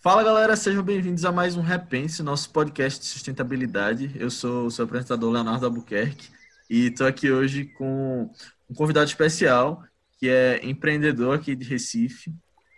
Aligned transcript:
Fala 0.00 0.22
galera, 0.22 0.54
sejam 0.54 0.80
bem-vindos 0.80 1.24
a 1.24 1.32
mais 1.32 1.56
um 1.56 1.60
Repense, 1.60 2.22
nosso 2.22 2.50
podcast 2.50 3.00
de 3.00 3.06
sustentabilidade. 3.06 4.12
Eu 4.14 4.30
sou 4.30 4.66
o 4.66 4.70
seu 4.70 4.84
apresentador 4.84 5.32
Leonardo 5.32 5.66
Albuquerque 5.66 6.30
e 6.70 6.86
estou 6.86 7.04
aqui 7.04 7.32
hoje 7.32 7.64
com 7.64 8.30
um 8.70 8.74
convidado 8.74 9.08
especial 9.08 9.82
que 10.16 10.28
é 10.28 10.64
empreendedor 10.64 11.34
aqui 11.34 11.56
de 11.56 11.64
Recife. 11.64 12.32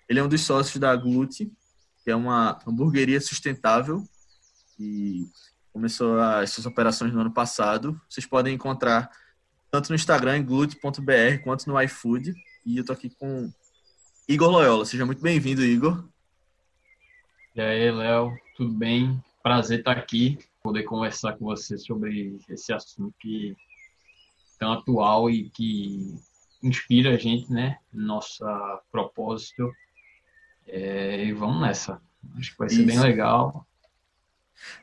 Ele 0.08 0.18
é 0.18 0.24
um 0.24 0.28
dos 0.28 0.40
sócios 0.40 0.78
da 0.78 0.96
Glute, 0.96 1.52
que 2.02 2.10
é 2.10 2.16
uma 2.16 2.58
hamburgueria 2.66 3.20
sustentável 3.20 4.02
e 4.78 5.26
começou 5.74 6.18
as 6.18 6.48
suas 6.48 6.64
operações 6.64 7.12
no 7.12 7.20
ano 7.20 7.34
passado. 7.34 8.00
Vocês 8.08 8.24
podem 8.24 8.54
encontrar 8.54 9.10
tanto 9.70 9.90
no 9.90 9.94
Instagram, 9.94 10.42
glute.br, 10.42 11.42
quanto 11.44 11.68
no 11.68 11.78
iFood. 11.82 12.32
E 12.64 12.78
eu 12.78 12.84
tô 12.84 12.94
aqui 12.94 13.10
com 13.10 13.52
Igor 14.26 14.48
Loyola. 14.48 14.86
Seja 14.86 15.04
muito 15.04 15.20
bem-vindo, 15.20 15.62
Igor. 15.62 16.08
E 17.54 17.60
aí, 17.60 17.90
Léo, 17.90 18.38
tudo 18.56 18.72
bem? 18.72 19.20
Prazer 19.42 19.80
estar 19.80 19.96
aqui, 19.96 20.38
poder 20.62 20.84
conversar 20.84 21.32
com 21.32 21.46
você 21.46 21.76
sobre 21.76 22.38
esse 22.48 22.72
assunto 22.72 23.12
que 23.18 23.56
tão 24.56 24.72
atual 24.72 25.28
e 25.28 25.50
que 25.50 26.14
inspira 26.62 27.14
a 27.14 27.16
gente, 27.16 27.52
né? 27.52 27.78
Nosso 27.92 28.44
propósito. 28.92 29.72
É, 30.68 31.24
e 31.24 31.32
vamos 31.32 31.60
nessa. 31.60 32.00
Acho 32.38 32.52
que 32.52 32.58
vai 32.58 32.68
ser 32.68 32.76
Isso. 32.76 32.86
bem 32.86 33.00
legal. 33.00 33.66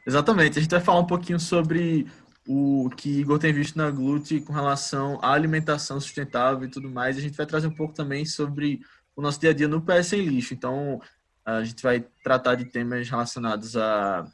Exatamente. 0.05 0.59
A 0.59 0.61
gente 0.61 0.71
vai 0.71 0.81
falar 0.81 0.99
um 0.99 1.07
pouquinho 1.07 1.39
sobre 1.39 2.05
o 2.45 2.89
que 2.97 3.21
Igor 3.21 3.39
tem 3.39 3.53
visto 3.53 3.77
na 3.77 3.89
Glute 3.89 4.41
com 4.41 4.51
relação 4.51 5.19
à 5.21 5.31
alimentação 5.31 6.01
sustentável 6.01 6.67
e 6.67 6.71
tudo 6.71 6.89
mais. 6.89 7.17
A 7.17 7.21
gente 7.21 7.37
vai 7.37 7.45
trazer 7.45 7.67
um 7.67 7.75
pouco 7.75 7.93
também 7.93 8.25
sobre 8.25 8.81
o 9.15 9.21
nosso 9.21 9.39
dia 9.39 9.51
a 9.51 9.53
dia 9.53 9.69
no 9.69 9.81
PS 9.81 10.07
Sem 10.07 10.21
Lixo. 10.21 10.53
Então, 10.53 10.99
a 11.47 11.63
gente 11.63 11.81
vai 11.81 12.05
tratar 12.21 12.55
de 12.55 12.65
temas 12.65 13.09
relacionados 13.09 13.77
a, 13.77 14.27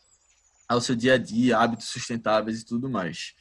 ao 0.67 0.81
seu 0.81 0.95
dia 0.95 1.14
a 1.14 1.17
dia, 1.17 1.59
hábitos 1.59 1.89
sustentáveis 1.89 2.61
e 2.61 2.66
tudo 2.66 2.89
mais. 2.89 3.36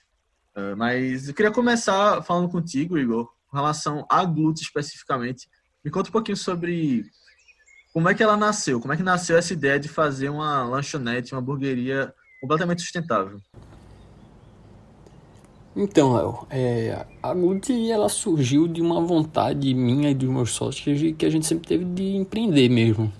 Uh, 0.54 0.76
mas 0.76 1.26
eu 1.26 1.34
queria 1.34 1.50
começar 1.50 2.22
falando 2.22 2.50
contigo, 2.50 2.98
Igor, 2.98 3.32
com 3.48 3.56
relação 3.56 4.06
à 4.10 4.22
glute 4.26 4.62
especificamente. 4.62 5.48
Me 5.82 5.90
conta 5.90 6.10
um 6.10 6.12
pouquinho 6.12 6.36
sobre 6.36 7.06
como 7.94 8.10
é 8.10 8.14
que 8.14 8.22
ela 8.22 8.36
nasceu, 8.36 8.78
como 8.78 8.92
é 8.92 8.96
que 8.96 9.02
nasceu 9.02 9.38
essa 9.38 9.54
ideia 9.54 9.80
de 9.80 9.88
fazer 9.88 10.28
uma 10.28 10.62
lanchonete, 10.64 11.32
uma 11.32 11.40
hamburgueria 11.40 12.12
completamente 12.42 12.82
sustentável. 12.82 13.40
Então, 15.74 16.12
Léo, 16.14 16.46
é, 16.50 17.06
a 17.22 17.32
Glute 17.32 17.90
ela 17.90 18.10
surgiu 18.10 18.68
de 18.68 18.82
uma 18.82 19.00
vontade 19.00 19.72
minha 19.72 20.10
e 20.10 20.14
dos 20.14 20.28
meus 20.28 20.50
sócios 20.50 21.00
que 21.16 21.24
a 21.24 21.30
gente 21.30 21.46
sempre 21.46 21.66
teve 21.66 21.86
de 21.86 22.14
empreender 22.14 22.68
mesmo 22.68 23.10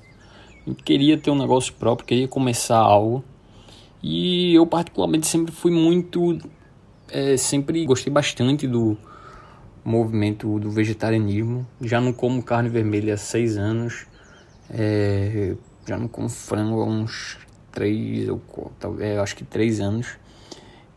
queria 0.85 1.19
ter 1.19 1.31
um 1.31 1.39
negócio 1.39 1.73
próprio, 1.75 2.07
queria 2.07 2.29
começar 2.29 2.79
algo. 2.79 3.25
E 4.03 4.55
eu 4.55 4.67
particularmente 4.67 5.27
sempre 5.27 5.53
fui 5.53 5.71
muito, 5.71 6.39
é, 7.09 7.37
sempre 7.37 7.85
gostei 7.85 8.13
bastante 8.13 8.67
do 8.67 8.97
movimento 9.85 10.59
do 10.59 10.71
vegetarianismo. 10.71 11.67
Já 11.81 12.01
não 12.01 12.13
como 12.13 12.43
carne 12.43 12.69
vermelha 12.69 13.15
há 13.15 13.17
seis 13.17 13.57
anos, 13.57 14.07
é, 14.71 15.55
já 15.87 15.99
não 15.99 16.09
como 16.09 16.29
frango 16.29 16.81
há 16.81 16.85
uns 16.85 17.39
três 17.71 18.29
ou 18.29 18.41
talvez 18.79 19.19
acho 19.19 19.37
que 19.37 19.45
três 19.45 19.81
anos. 19.81 20.19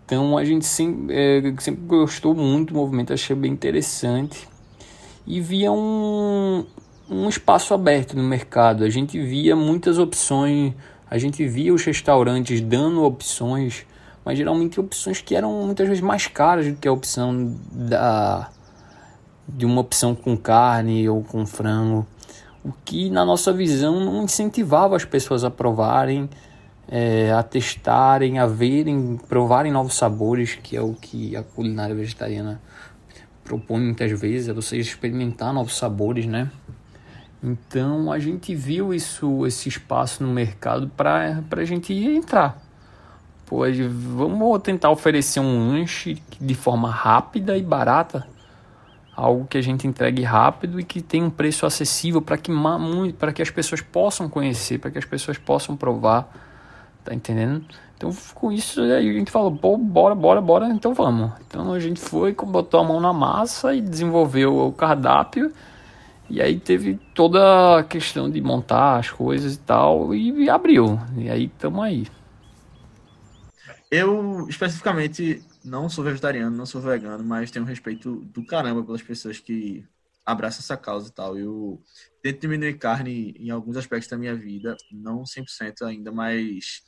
Então 0.05 0.37
a 0.37 0.45
gente 0.45 0.65
sempre, 0.65 1.15
é, 1.15 1.41
sempre 1.59 1.83
gostou 1.85 2.35
muito 2.35 2.73
do 2.73 2.79
movimento, 2.79 3.11
achei 3.11 3.35
bem 3.35 3.51
interessante 3.51 4.47
e 5.25 5.41
via 5.41 5.71
um, 5.71 6.65
um 7.09 7.29
espaço 7.29 7.73
aberto 7.73 8.15
no 8.15 8.23
mercado. 8.23 8.83
A 8.83 8.89
gente 8.89 9.19
via 9.19 9.55
muitas 9.55 9.97
opções, 9.97 10.73
a 11.09 11.17
gente 11.17 11.45
via 11.47 11.73
os 11.73 11.83
restaurantes 11.83 12.61
dando 12.61 13.03
opções, 13.03 13.85
mas 14.23 14.37
geralmente 14.37 14.79
opções 14.79 15.21
que 15.21 15.35
eram 15.35 15.51
muitas 15.65 15.87
vezes 15.87 16.01
mais 16.01 16.27
caras 16.27 16.67
do 16.67 16.75
que 16.75 16.87
a 16.87 16.91
opção 16.91 17.55
da 17.71 18.49
de 19.47 19.63
uma 19.63 19.81
opção 19.81 20.15
com 20.15 20.35
carne 20.35 21.07
ou 21.07 21.23
com 21.23 21.45
frango, 21.45 22.05
o 22.63 22.73
que 22.83 23.11
na 23.11 23.23
nossa 23.23 23.53
visão 23.53 23.99
não 23.99 24.23
incentivava 24.23 24.95
as 24.95 25.05
pessoas 25.05 25.43
a 25.43 25.51
provarem, 25.51 26.27
é, 26.87 27.31
a 27.31 27.43
testarem, 27.43 28.39
a 28.39 28.47
verem, 28.47 29.19
provarem 29.29 29.71
novos 29.71 29.95
sabores, 29.95 30.55
que 30.55 30.75
é 30.75 30.81
o 30.81 30.93
que 30.93 31.35
a 31.35 31.43
culinária 31.43 31.93
vegetariana 31.93 32.59
propõe 33.43 33.81
muitas 33.81 34.19
vezes, 34.19 34.49
é 34.49 34.53
você 34.53 34.77
experimentar 34.77 35.53
novos 35.53 35.77
sabores, 35.77 36.25
né? 36.25 36.49
Então 37.43 38.11
a 38.11 38.17
gente 38.17 38.55
viu 38.55 38.93
isso, 38.93 39.45
esse 39.45 39.69
espaço 39.69 40.23
no 40.23 40.33
mercado 40.33 40.89
para 40.95 41.43
a 41.51 41.63
gente 41.63 41.93
entrar. 41.93 42.61
Pois 43.45 43.77
vamos 43.77 44.61
tentar 44.63 44.89
oferecer 44.89 45.39
um 45.39 45.69
lanche 45.69 46.21
de 46.41 46.55
forma 46.55 46.89
rápida 46.89 47.55
e 47.55 47.61
barata, 47.61 48.27
algo 49.15 49.45
que 49.45 49.57
a 49.57 49.61
gente 49.61 49.85
entregue 49.85 50.23
rápido 50.23 50.79
e 50.79 50.83
que 50.83 50.99
tenha 51.01 51.23
um 51.23 51.29
preço 51.29 51.65
acessível 51.65 52.21
para 52.21 52.37
que 52.37 52.51
para 53.19 53.31
que 53.31 53.41
as 53.41 53.51
pessoas 53.51 53.81
possam 53.81 54.27
conhecer, 54.27 54.79
para 54.79 54.89
que 54.89 54.97
as 54.97 55.05
pessoas 55.05 55.37
possam 55.37 55.77
provar, 55.77 56.27
tá 57.03 57.13
entendendo? 57.13 57.63
Então 57.95 58.11
com 58.33 58.51
isso 58.51 58.81
a 58.81 58.99
gente 58.99 59.29
falou, 59.29 59.55
pô, 59.55 59.77
bora, 59.77 60.15
bora, 60.15 60.41
bora, 60.41 60.67
então 60.69 60.95
vamos. 60.95 61.31
Então 61.47 61.71
a 61.71 61.79
gente 61.79 61.99
foi, 61.99 62.33
botou 62.33 62.79
a 62.79 62.83
mão 62.83 62.99
na 62.99 63.13
massa 63.13 63.75
e 63.75 63.81
desenvolveu 63.81 64.57
o 64.57 64.73
cardápio 64.73 65.53
e 66.29 66.41
aí 66.41 66.59
teve 66.59 66.99
toda 67.13 67.79
a 67.79 67.83
questão 67.83 68.29
de 68.29 68.41
montar 68.41 68.97
as 68.97 69.09
coisas 69.09 69.55
e 69.55 69.59
tal, 69.59 70.13
e, 70.13 70.49
abriu. 70.49 70.99
E 71.17 71.29
aí 71.29 71.45
estamos 71.45 71.83
aí. 71.83 72.07
Eu, 73.91 74.47
especificamente, 74.49 75.43
não 75.63 75.87
sou 75.87 76.03
vegetariano, 76.03 76.55
não 76.55 76.65
sou 76.65 76.81
vegano, 76.81 77.23
mas 77.23 77.51
tenho 77.51 77.65
respeito 77.65 78.21
do 78.25 78.45
caramba 78.45 78.83
pelas 78.83 79.01
pessoas 79.01 79.39
que 79.39 79.85
abraçam 80.25 80.59
essa 80.59 80.75
causa 80.75 81.09
e 81.09 81.11
tal. 81.11 81.37
Eu 81.37 81.81
tento 82.21 82.41
diminuir 82.41 82.77
carne 82.79 83.35
em 83.39 83.51
alguns 83.51 83.77
aspectos 83.77 84.09
da 84.09 84.17
minha 84.17 84.35
vida, 84.35 84.75
não 84.91 85.23
100% 85.23 85.83
ainda, 85.83 86.11
mas... 86.11 86.81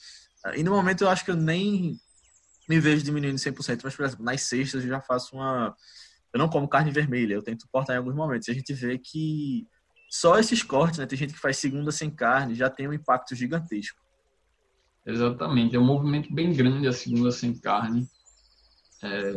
E 0.55 0.63
no 0.63 0.71
momento 0.71 1.03
eu 1.03 1.09
acho 1.09 1.23
que 1.23 1.31
eu 1.31 1.35
nem 1.35 1.99
me 2.67 2.79
vejo 2.79 3.03
diminuindo 3.03 3.37
100%, 3.37 3.81
mas, 3.83 3.95
por 3.95 4.05
exemplo, 4.05 4.25
nas 4.25 4.41
sextas 4.41 4.83
eu 4.83 4.89
já 4.89 4.99
faço 4.99 5.35
uma 5.35 5.75
eu 6.37 6.39
não 6.39 6.47
como 6.47 6.67
carne 6.67 6.91
vermelha, 6.91 7.33
eu 7.33 7.41
tento 7.41 7.67
cortar 7.71 7.95
em 7.95 7.97
alguns 7.97 8.15
momentos. 8.15 8.47
A 8.47 8.53
gente 8.53 8.71
vê 8.73 8.97
que 8.97 9.67
só 10.07 10.37
esses 10.37 10.61
cortes, 10.61 10.99
né? 10.99 11.05
Tem 11.05 11.17
gente 11.17 11.33
que 11.33 11.39
faz 11.39 11.57
segunda 11.57 11.91
sem 11.91 12.09
carne, 12.09 12.53
já 12.53 12.69
tem 12.69 12.87
um 12.87 12.93
impacto 12.93 13.35
gigantesco. 13.35 13.99
Exatamente, 15.05 15.75
é 15.75 15.79
um 15.79 15.85
movimento 15.85 16.31
bem 16.33 16.53
grande 16.53 16.87
a 16.87 16.93
segunda 16.93 17.31
sem 17.31 17.57
carne. 17.57 18.07
É, 19.01 19.31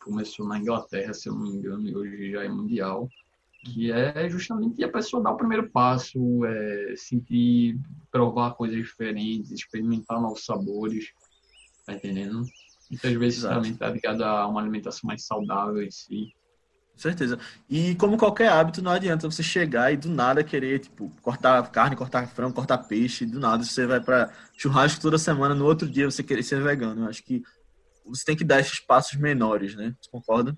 começou 0.00 0.46
na 0.46 0.58
Inglaterra, 0.58 1.14
se 1.14 1.28
eu 1.28 1.34
não 1.34 1.42
me 1.42 1.50
engano, 1.50 1.88
e 1.88 1.96
hoje 1.96 2.30
já 2.32 2.44
é 2.44 2.48
mundial. 2.48 3.08
Que 3.64 3.90
é 3.90 4.28
justamente 4.28 4.84
a 4.84 4.92
pessoa 4.92 5.22
dar 5.22 5.30
o 5.30 5.38
primeiro 5.38 5.70
passo, 5.70 6.44
é, 6.44 6.94
sentir, 6.96 7.78
provar 8.12 8.52
coisas 8.54 8.76
diferentes, 8.76 9.50
experimentar 9.50 10.20
novos 10.20 10.44
sabores, 10.44 11.06
tá 11.86 11.94
entendendo? 11.94 12.44
Muitas 12.94 13.12
vezes 13.14 13.38
Exato. 13.40 13.54
também 13.56 13.72
está 13.72 13.88
ligado 13.88 14.22
a 14.22 14.46
uma 14.46 14.60
alimentação 14.60 15.06
mais 15.06 15.24
saudável 15.26 15.82
em 15.82 15.90
si. 15.90 16.32
Com 16.92 16.98
certeza. 16.98 17.38
E 17.68 17.96
como 17.96 18.16
qualquer 18.16 18.48
hábito, 18.48 18.80
não 18.80 18.92
adianta 18.92 19.28
você 19.28 19.42
chegar 19.42 19.92
e 19.92 19.96
do 19.96 20.08
nada 20.08 20.44
querer, 20.44 20.78
tipo, 20.78 21.10
cortar 21.22 21.68
carne, 21.70 21.96
cortar 21.96 22.28
frango, 22.28 22.54
cortar 22.54 22.78
peixe, 22.78 23.26
do 23.26 23.40
nada 23.40 23.64
você 23.64 23.84
vai 23.84 24.00
para 24.00 24.32
churrasco 24.56 25.00
toda 25.00 25.18
semana, 25.18 25.54
no 25.54 25.64
outro 25.64 25.90
dia 25.90 26.08
você 26.08 26.22
querer 26.22 26.44
ser 26.44 26.62
vegano. 26.62 27.02
Eu 27.02 27.08
acho 27.08 27.24
que 27.24 27.42
você 28.06 28.24
tem 28.24 28.36
que 28.36 28.44
dar 28.44 28.60
esses 28.60 28.78
passos 28.78 29.18
menores, 29.18 29.74
né? 29.74 29.94
Você 30.00 30.08
concorda? 30.08 30.56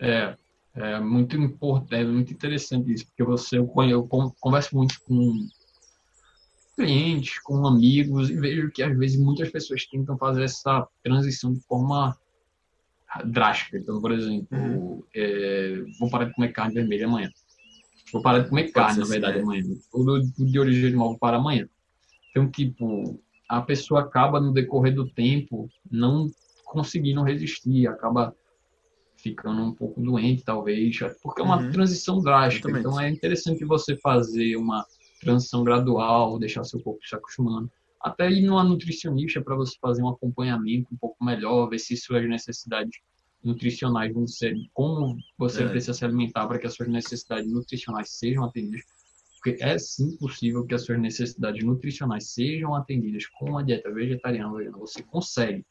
É, 0.00 0.36
é 0.74 0.98
muito 0.98 1.36
importante, 1.36 1.94
é 1.94 2.04
muito 2.04 2.32
interessante 2.32 2.92
isso, 2.92 3.06
porque 3.06 3.22
você, 3.22 3.58
eu, 3.58 3.72
eu 3.88 4.08
converso 4.40 4.74
muito 4.74 5.00
com 5.02 5.46
clientes, 6.80 7.38
com 7.40 7.66
amigos, 7.66 8.30
e 8.30 8.34
vejo 8.34 8.70
que 8.70 8.82
às 8.82 8.96
vezes 8.96 9.20
muitas 9.20 9.50
pessoas 9.50 9.86
tentam 9.86 10.16
fazer 10.16 10.44
essa 10.44 10.86
transição 11.02 11.52
de 11.52 11.60
forma 11.60 12.16
drástica. 13.24 13.78
Então, 13.78 14.00
por 14.00 14.12
exemplo, 14.12 14.48
uhum. 14.56 15.02
é, 15.14 15.82
vou 15.98 16.10
parar 16.10 16.26
de 16.26 16.34
comer 16.34 16.52
carne 16.52 16.74
vermelha 16.74 17.06
amanhã. 17.06 17.30
Vou 18.12 18.22
parar 18.22 18.40
de 18.40 18.48
comer 18.48 18.70
carne, 18.70 19.00
na 19.00 19.06
verdade, 19.06 19.38
é. 19.38 19.42
amanhã. 19.42 19.62
Tudo, 19.90 20.20
de 20.22 20.58
origem 20.58 20.88
animal 20.88 21.10
vou 21.10 21.18
parar 21.18 21.38
amanhã. 21.38 21.68
Então, 22.30 22.50
tipo, 22.50 23.20
a 23.48 23.60
pessoa 23.60 24.00
acaba 24.00 24.40
no 24.40 24.52
decorrer 24.52 24.94
do 24.94 25.08
tempo 25.08 25.68
não 25.90 26.30
conseguindo 26.64 27.22
resistir, 27.22 27.88
acaba 27.88 28.34
ficando 29.16 29.62
um 29.62 29.74
pouco 29.74 30.00
doente, 30.00 30.42
talvez, 30.42 30.98
porque 31.22 31.42
é 31.42 31.44
uma 31.44 31.60
uhum. 31.60 31.70
transição 31.72 32.20
drástica. 32.20 32.70
Então, 32.70 32.98
é 32.98 33.10
interessante 33.10 33.64
você 33.64 33.96
fazer 33.96 34.56
uma 34.56 34.86
transição 35.20 35.62
gradual, 35.62 36.38
deixar 36.38 36.64
seu 36.64 36.80
corpo 36.80 37.06
se 37.06 37.14
acostumando. 37.14 37.70
Até 38.00 38.30
ir 38.30 38.42
numa 38.42 38.64
nutricionista 38.64 39.42
para 39.42 39.54
você 39.54 39.76
fazer 39.80 40.02
um 40.02 40.08
acompanhamento 40.08 40.88
um 40.92 40.96
pouco 40.96 41.22
melhor, 41.22 41.68
ver 41.68 41.78
se 41.78 41.96
suas 41.96 42.26
necessidades 42.28 42.98
nutricionais 43.44 44.12
vão 44.12 44.26
ser, 44.26 44.54
como 44.72 45.16
você 45.38 45.64
é. 45.64 45.68
precisa 45.68 45.94
se 45.94 46.04
alimentar 46.04 46.46
para 46.46 46.58
que 46.58 46.66
as 46.66 46.74
suas 46.74 46.88
necessidades 46.88 47.50
nutricionais 47.50 48.10
sejam 48.10 48.44
atendidas. 48.44 48.82
Porque 49.42 49.62
é 49.62 49.78
sim 49.78 50.16
possível 50.18 50.66
que 50.66 50.74
as 50.74 50.84
suas 50.84 51.00
necessidades 51.00 51.64
nutricionais 51.64 52.28
sejam 52.28 52.74
atendidas 52.74 53.26
com 53.26 53.50
uma 53.50 53.64
dieta 53.64 53.90
vegetariana 53.90 54.54
vegana. 54.54 54.78
Você 54.78 55.02
consegue. 55.02 55.64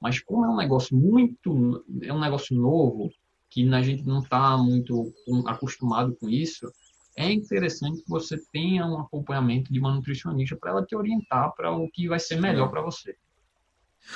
Mas 0.00 0.20
como 0.20 0.44
é 0.44 0.48
um 0.48 0.56
negócio 0.56 0.96
muito, 0.96 1.84
é 2.02 2.12
um 2.12 2.20
negócio 2.20 2.56
novo, 2.56 3.10
que 3.50 3.68
a 3.74 3.82
gente 3.82 4.04
não 4.04 4.20
está 4.20 4.56
muito 4.56 5.12
acostumado 5.46 6.16
com 6.16 6.28
isso, 6.28 6.70
é 7.20 7.32
interessante 7.32 8.02
que 8.02 8.08
você 8.08 8.38
tenha 8.52 8.86
um 8.86 9.00
acompanhamento 9.00 9.72
de 9.72 9.78
uma 9.78 9.94
nutricionista 9.94 10.56
para 10.56 10.70
ela 10.70 10.84
te 10.84 10.96
orientar 10.96 11.52
para 11.54 11.70
o 11.70 11.88
que 11.90 12.08
vai 12.08 12.18
ser 12.18 12.40
melhor 12.40 12.70
para 12.70 12.80
você. 12.80 13.16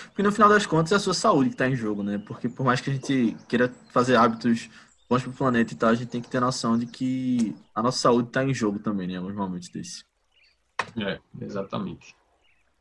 Porque 0.07 0.23
no 0.23 0.33
final 0.33 0.49
das 0.49 0.65
contas 0.65 0.93
é 0.93 0.97
a 0.97 0.99
sua 0.99 1.15
saúde 1.15 1.51
que 1.51 1.55
está 1.55 1.69
em 1.69 1.77
jogo, 1.77 2.03
né? 2.03 2.19
Porque 2.27 2.49
por 2.49 2.65
mais 2.65 2.81
que 2.81 2.91
a 2.91 2.93
gente 2.93 3.37
queira 3.49 3.73
fazer 3.91 4.17
hábitos 4.17 4.71
bons 5.09 5.23
para 5.23 5.31
o 5.31 5.35
planeta 5.35 5.75
e 5.75 5.77
tal, 5.77 5.91
a 5.91 5.95
gente 5.95 6.09
tem 6.09 6.23
que 6.23 6.31
ter 6.31 6.41
noção 6.41 6.79
de 6.79 6.87
que 6.87 7.55
a 7.75 7.83
nossa 7.83 7.99
saúde 7.99 8.29
está 8.29 8.43
em 8.43 8.55
jogo 8.55 8.79
também, 8.79 9.07
né? 9.07 9.15
Em 9.15 9.17
alguns 9.17 9.35
momentos 9.35 9.69
desse. 9.69 10.05
É, 10.99 11.21
exatamente. 11.41 12.17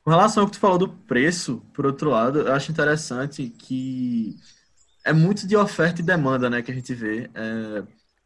Com 0.03 0.11
relação 0.11 0.43
ao 0.43 0.47
que 0.49 0.57
tu 0.57 0.59
falou 0.59 0.77
do 0.77 0.89
preço, 0.89 1.61
por 1.73 1.85
outro 1.85 2.09
lado, 2.09 2.39
eu 2.39 2.53
acho 2.53 2.71
interessante 2.71 3.49
que 3.49 4.37
é 5.05 5.13
muito 5.13 5.47
de 5.47 5.55
oferta 5.55 6.01
e 6.01 6.03
demanda, 6.03 6.49
né, 6.49 6.61
que 6.61 6.71
a 6.71 6.75
gente 6.75 6.93
vê. 6.93 7.29
É, 7.33 7.83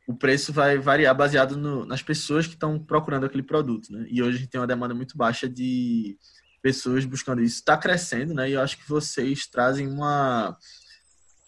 o 0.07 0.15
preço 0.15 0.53
vai 0.53 0.77
variar 0.77 1.13
baseado 1.13 1.57
no, 1.57 1.85
nas 1.85 2.01
pessoas 2.01 2.47
que 2.47 2.53
estão 2.53 2.79
procurando 2.79 3.25
aquele 3.25 3.43
produto, 3.43 3.91
né? 3.91 4.07
E 4.09 4.23
hoje 4.23 4.37
a 4.37 4.39
gente 4.39 4.49
tem 4.49 4.59
uma 4.59 4.65
demanda 4.65 4.95
muito 4.95 5.17
baixa 5.17 5.49
de 5.49 6.17
pessoas 6.61 7.03
buscando 7.03 7.41
isso. 7.41 7.57
Está 7.57 7.77
crescendo, 7.77 8.33
né? 8.33 8.49
E 8.49 8.53
eu 8.53 8.61
acho 8.61 8.77
que 8.77 8.87
vocês 8.87 9.47
trazem 9.47 9.85
uma, 9.85 10.57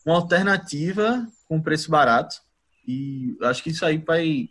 uma 0.05 0.17
alternativa 0.17 1.25
com 1.45 1.61
preço 1.61 1.89
barato. 1.89 2.35
E 2.85 3.37
acho 3.43 3.63
que 3.63 3.69
isso 3.69 3.85
aí 3.85 3.97
vai, 3.97 4.49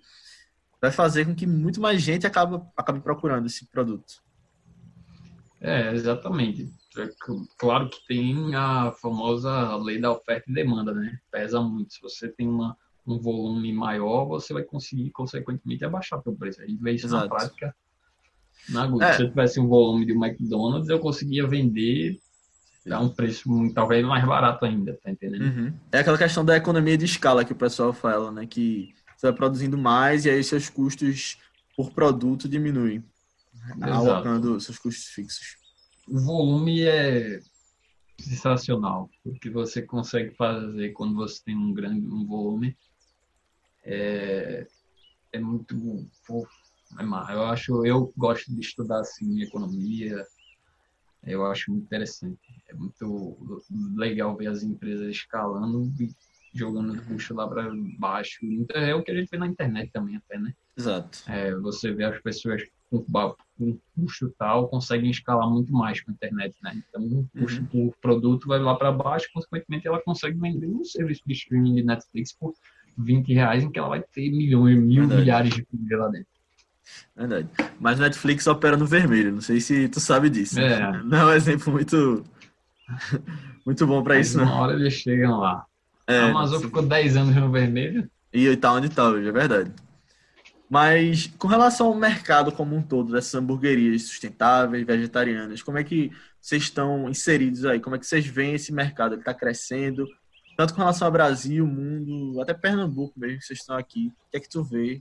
vai 0.81 0.91
fazer 0.91 1.27
com 1.27 1.35
que 1.35 1.47
muito 1.47 1.79
mais 1.79 2.01
gente 2.01 2.27
acabe, 2.27 2.59
acabe 2.75 3.01
procurando 3.01 3.45
esse 3.45 3.67
produto. 3.67 4.23
É, 5.61 5.93
exatamente. 5.93 6.73
É 6.97 7.11
claro 7.59 7.91
que 7.91 8.07
tem 8.07 8.55
a 8.55 8.91
famosa 8.93 9.77
lei 9.77 10.01
da 10.01 10.13
oferta 10.13 10.51
e 10.51 10.55
demanda, 10.55 10.95
né? 10.95 11.19
Pesa 11.31 11.61
muito. 11.61 11.93
Se 11.93 12.01
você 12.01 12.29
tem 12.29 12.49
uma, 12.49 12.75
um 13.13 13.19
volume 13.19 13.73
maior, 13.73 14.27
você 14.27 14.53
vai 14.53 14.63
conseguir, 14.63 15.11
consequentemente, 15.11 15.85
abaixar 15.85 16.21
o 16.25 16.37
preço. 16.37 16.63
A 16.63 16.67
gente 16.67 16.83
vê 16.83 16.93
isso 16.93 17.07
Exato. 17.07 17.25
na 17.25 17.31
prática. 17.31 17.75
Na. 18.69 19.09
É. 19.09 19.13
Se 19.15 19.23
eu 19.23 19.29
tivesse 19.29 19.61
um 19.61 19.69
volume 19.69 20.05
de 20.07 20.13
um 20.13 20.25
McDonald's, 20.25 20.89
eu 20.89 20.99
conseguia 20.99 21.47
vender 21.47 22.19
a 22.91 23.01
um 23.01 23.09
preço 23.09 23.49
talvez 23.75 24.05
mais 24.05 24.25
barato 24.25 24.65
ainda, 24.65 24.99
tá 25.03 25.11
entendendo? 25.11 25.43
Uhum. 25.43 25.73
É 25.93 25.99
aquela 25.99 26.17
questão 26.17 26.45
da 26.45 26.57
economia 26.57 26.97
de 26.97 27.05
escala 27.05 27.45
que 27.45 27.53
o 27.53 27.57
pessoal 27.57 27.93
fala, 27.93 28.33
né? 28.33 28.47
Que 28.47 28.95
você 29.17 29.27
vai 29.27 29.37
produzindo 29.37 29.77
mais 29.77 30.25
e 30.25 30.31
aí 30.31 30.43
seus 30.43 30.71
custos 30.71 31.37
por 31.77 31.93
produto 31.93 32.49
diminuem, 32.49 33.05
alocando 33.83 34.59
seus 34.59 34.79
custos 34.79 35.07
fixos 35.09 35.59
o 36.11 36.19
volume 36.19 36.83
é 36.83 37.41
sensacional. 38.19 39.11
O 39.25 39.33
que 39.35 39.51
você 39.51 39.83
consegue 39.83 40.35
fazer 40.35 40.91
quando 40.91 41.15
você 41.15 41.43
tem 41.45 41.57
um 41.57 41.73
grande 41.73 42.07
um 42.07 42.27
volume 42.27 42.77
é, 43.89 44.67
é 45.33 45.41
muito 45.41 46.07
é 46.99 47.03
eu 47.35 47.45
acho 47.45 47.87
eu 47.87 48.13
gosto 48.17 48.55
de 48.55 48.61
estudar 48.61 49.01
assim 49.01 49.43
economia. 49.43 50.27
Eu 51.25 51.45
acho 51.47 51.71
muito 51.71 51.85
interessante. 51.85 52.39
É 52.69 52.75
muito 52.75 53.63
legal 53.97 54.37
ver 54.37 54.47
as 54.47 54.63
empresas 54.63 55.09
escalando 55.09 55.93
e 56.01 56.11
jogando 56.55 56.95
o 56.95 57.05
custo 57.05 57.35
lá 57.35 57.47
para 57.47 57.71
baixo. 57.99 58.39
Então, 58.43 58.81
é 58.81 58.95
o 58.95 59.03
que 59.03 59.11
a 59.11 59.15
gente 59.15 59.29
vê 59.29 59.37
na 59.37 59.47
internet 59.47 59.91
também 59.93 60.17
até 60.17 60.39
né? 60.39 60.55
Exato. 60.77 61.19
É, 61.27 61.55
você 61.57 61.93
vê 61.93 62.05
as 62.05 62.21
pessoas 62.23 62.63
com, 62.89 63.05
com 63.59 63.79
custo 63.95 64.33
tal, 64.39 64.69
conseguem 64.69 65.11
escalar 65.11 65.51
muito 65.51 65.73
mais 65.73 66.01
com 66.01 66.11
a 66.11 66.15
internet, 66.15 66.57
né? 66.63 66.83
Então, 66.89 67.03
o 67.03 67.29
custo 67.39 67.61
uhum. 67.75 67.89
do 67.89 67.95
produto 68.01 68.49
vai 68.49 68.59
lá 68.59 68.75
para 68.77 68.93
baixo, 68.93 69.29
consequentemente, 69.35 69.87
ela 69.87 70.01
consegue 70.01 70.39
vender 70.39 70.69
um 70.69 70.85
serviço 70.85 71.23
de 71.27 71.35
streaming 71.35 71.75
de 71.75 71.83
Netflix 71.83 72.33
por 72.33 72.55
20 72.99 73.33
reais, 73.33 73.65
em 73.65 73.71
que 73.71 73.79
ela 73.79 73.89
vai 73.89 74.03
ter 74.03 74.31
milhões, 74.31 74.79
mil, 74.79 75.01
Verdade. 75.01 75.21
milhares 75.21 75.55
de 75.55 75.65
coisas 75.65 75.99
lá 75.99 76.09
dentro. 76.09 76.29
Verdade. 77.17 77.49
Mas 77.79 77.99
Netflix 77.99 78.47
opera 78.47 78.77
no 78.77 78.87
vermelho, 78.87 79.33
não 79.33 79.41
sei 79.41 79.61
se 79.61 79.89
tu 79.89 80.01
sabe 80.01 80.29
disso. 80.31 80.59
É. 80.59 80.93
Não 81.03 81.19
é 81.19 81.25
um 81.27 81.33
exemplo 81.33 81.73
muito, 81.73 82.25
muito 83.65 83.87
bom 83.87 84.03
para 84.03 84.19
isso, 84.19 84.39
uma 84.39 84.47
né? 84.47 84.53
hora 84.53 84.73
eles 84.75 84.95
chegam 84.95 85.39
lá. 85.39 85.65
É, 86.07 86.19
a 86.19 86.27
Amazon 86.31 86.63
ficou 86.63 86.83
10 86.83 87.17
anos 87.17 87.37
no 87.37 87.51
vermelho. 87.51 88.11
E 88.33 88.57
tá 88.57 88.73
onde 88.73 88.89
tá 88.89 89.09
hoje, 89.09 89.29
é 89.29 89.33
verdade. 89.33 89.73
Mas 90.69 91.27
com 91.39 91.49
relação 91.49 91.87
ao 91.87 91.95
mercado 91.95 92.53
como 92.53 92.77
um 92.77 92.83
todo, 92.83 93.13
dessas 93.13 93.35
hamburguerias 93.35 94.03
sustentáveis, 94.03 94.87
vegetarianas, 94.87 95.63
como 95.63 95.79
é 95.79 95.85
que 95.85 96.11
vocês 96.41 96.65
estão 96.65 97.09
inseridos 97.09 97.65
aí? 97.65 97.81
Como 97.81 97.97
é 97.97 97.99
que 97.99 98.07
vocês 98.07 98.27
veem 98.27 98.55
esse 98.55 98.73
mercado? 98.73 99.15
Ele 99.15 99.23
está 99.23 99.33
crescendo? 99.33 100.07
Tanto 100.59 100.75
com 100.75 100.81
relação 100.81 101.07
ao 101.07 101.13
Brasil, 101.13 101.65
mundo, 101.65 102.41
até 102.41 102.53
Pernambuco 102.53 103.17
mesmo, 103.17 103.39
que 103.39 103.45
vocês 103.45 103.61
estão 103.61 103.77
aqui. 103.77 104.09
O 104.09 104.31
que 104.33 104.39
é 104.39 104.41
que 104.41 104.49
tu 104.49 104.65
vê 104.65 104.99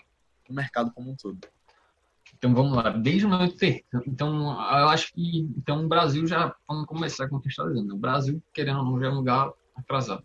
no 0.48 0.54
mercado 0.54 0.92
como 0.92 1.10
um 1.10 1.16
todo? 1.16 1.40
Então 2.38 2.54
vamos 2.54 2.78
lá, 2.78 2.92
desde 2.92 3.26
o 3.26 3.30
meu 3.30 3.44
intercâmbio. 3.44 4.08
Então, 4.08 4.52
eu 4.52 4.90
acho 4.90 5.12
que 5.16 5.40
então, 5.58 5.84
o 5.84 5.88
Brasil 5.88 6.28
já, 6.28 6.56
vamos 6.68 6.86
começar 6.86 7.28
contextualizando. 7.28 7.96
O 7.96 7.98
Brasil, 7.98 8.40
querendo 8.54 8.78
ou 8.78 8.86
não, 8.86 9.00
já 9.00 9.08
é 9.08 9.10
um 9.10 9.16
lugar 9.16 9.52
atrasado 9.76 10.24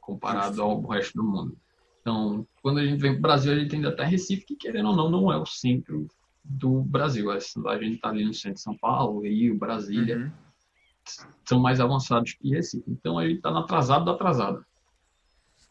comparado 0.00 0.60
ao 0.60 0.84
resto 0.84 1.14
do 1.14 1.22
mundo. 1.22 1.56
Então, 2.00 2.44
quando 2.60 2.78
a 2.78 2.84
gente 2.84 3.00
vem 3.00 3.12
para 3.12 3.18
o 3.20 3.22
Brasil, 3.22 3.52
a 3.52 3.56
gente 3.56 3.76
ainda 3.76 3.90
está 3.90 4.04
em 4.04 4.10
Recife, 4.10 4.44
que 4.44 4.56
querendo 4.56 4.88
ou 4.88 4.96
não, 4.96 5.08
não 5.08 5.32
é 5.32 5.36
o 5.36 5.46
centro 5.46 6.08
do 6.42 6.82
Brasil. 6.82 7.30
A 7.30 7.38
gente 7.38 7.94
está 7.94 8.08
ali 8.08 8.24
no 8.24 8.34
centro 8.34 8.56
de 8.56 8.62
São 8.62 8.76
Paulo, 8.76 9.20
Rio, 9.20 9.56
Brasília, 9.56 10.16
uhum. 10.18 10.32
São 11.44 11.60
mais 11.60 11.80
avançados 11.80 12.34
que 12.34 12.50
Recife. 12.50 12.84
Então, 12.88 13.20
gente 13.22 13.36
está 13.36 13.50
no 13.50 13.58
atrasado 13.58 14.04
do 14.04 14.10
atrasado. 14.10 14.64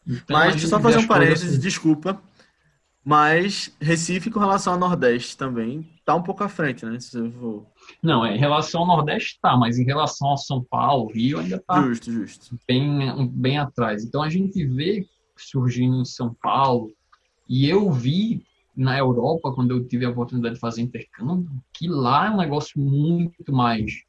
Então, 0.06 0.38
mas, 0.38 0.62
só 0.62 0.80
fazer 0.80 1.00
um 1.00 1.08
parênteses, 1.08 1.52
assim. 1.52 1.60
desculpa. 1.60 2.22
Mas 3.06 3.76
Recife, 3.82 4.32
com 4.32 4.40
relação 4.40 4.74
ao 4.74 4.80
Nordeste 4.80 5.36
também, 5.36 5.90
está 6.00 6.16
um 6.16 6.24
pouco 6.24 6.44
à 6.44 6.48
frente, 6.48 6.86
né? 6.86 7.00
Se 7.00 7.18
eu 7.18 7.30
vou... 7.30 7.72
Não, 8.02 8.26
é, 8.26 8.36
em 8.36 8.40
relação 8.40 8.82
ao 8.82 8.88
Nordeste 8.88 9.34
está, 9.36 9.58
mas 9.58 9.78
em 9.78 9.84
relação 9.84 10.30
ao 10.30 10.38
São 10.38 10.64
Paulo, 10.64 11.12
Rio, 11.12 11.40
ainda 11.40 11.58
está 11.58 11.82
justo, 11.82 12.12
justo. 12.12 12.60
Bem, 12.66 13.28
bem 13.30 13.58
atrás. 13.58 14.06
Então 14.06 14.24
a 14.24 14.30
gente 14.30 14.66
vê 14.66 15.06
surgindo 15.36 16.02
em 16.02 16.06
São 16.06 16.34
Paulo. 16.42 16.94
E 17.48 17.68
eu 17.68 17.92
vi 17.92 18.46
na 18.76 18.98
Europa, 18.98 19.52
quando 19.54 19.72
eu 19.72 19.86
tive 19.86 20.06
a 20.06 20.10
oportunidade 20.10 20.56
de 20.56 20.62
fazer 20.62 20.82
intercâmbio, 20.82 21.52
que 21.74 21.88
lá 21.88 22.28
é 22.28 22.30
um 22.30 22.38
negócio 22.38 22.80
muito 22.80 23.52
mais 23.52 24.04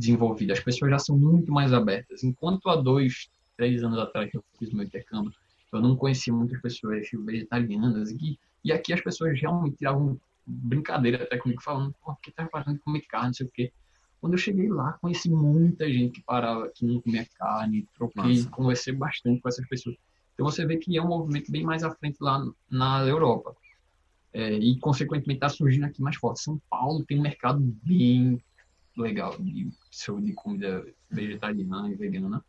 desenvolvido. 0.00 0.52
As 0.52 0.60
pessoas 0.60 0.90
já 0.90 0.98
são 0.98 1.16
muito 1.16 1.52
mais 1.52 1.72
abertas. 1.72 2.24
Enquanto 2.24 2.68
há 2.68 2.76
dois, 2.76 3.28
três 3.56 3.84
anos 3.84 3.98
atrás 3.98 4.30
que 4.30 4.36
eu 4.36 4.44
fiz 4.58 4.72
meu 4.72 4.84
intercâmbio, 4.84 5.32
eu 5.72 5.80
não 5.80 5.94
conhecia 5.94 6.32
muitas 6.32 6.60
pessoas 6.60 7.06
vegetarianas. 7.12 8.10
E, 8.10 8.38
e 8.64 8.72
aqui 8.72 8.92
as 8.92 9.00
pessoas 9.00 9.38
realmente 9.40 9.76
tiravam 9.76 10.18
brincadeira 10.46 11.22
até 11.22 11.36
comigo, 11.36 11.62
falando, 11.62 11.94
por 12.02 12.18
que 12.20 12.32
tá 12.32 12.48
fazendo 12.50 12.80
comer 12.80 13.02
carne, 13.02 13.28
não 13.28 13.34
sei 13.34 13.46
o 13.46 13.50
quê. 13.50 13.72
Quando 14.20 14.34
eu 14.34 14.38
cheguei 14.38 14.68
lá, 14.68 14.94
conheci 14.94 15.30
muita 15.30 15.88
gente 15.90 16.20
que 16.20 16.22
parava, 16.22 16.70
que 16.74 16.84
não 16.84 17.00
comia 17.00 17.26
carne, 17.38 17.86
troquei, 17.94 18.36
Nossa. 18.36 18.50
conversei 18.50 18.92
bastante 18.92 19.40
com 19.40 19.48
essas 19.48 19.66
pessoas. 19.68 19.96
Então 20.34 20.44
você 20.44 20.66
vê 20.66 20.76
que 20.76 20.96
é 20.96 21.02
um 21.02 21.08
movimento 21.08 21.50
bem 21.52 21.62
mais 21.62 21.82
à 21.84 21.90
frente 21.90 22.16
lá 22.20 22.44
na 22.70 23.06
Europa. 23.06 23.54
É, 24.32 24.52
e, 24.54 24.78
consequentemente, 24.78 25.38
está 25.38 25.48
surgindo 25.48 25.84
aqui 25.84 26.00
mais 26.00 26.16
forte. 26.16 26.42
São 26.42 26.60
Paulo 26.70 27.04
tem 27.04 27.18
um 27.18 27.22
mercado 27.22 27.60
bem 27.82 28.40
legal 29.00 29.36
de, 29.38 29.70
de 30.22 30.32
comida 30.34 30.86
vegetariana 31.10 31.90
e 31.90 31.94
vegana. 31.94 32.44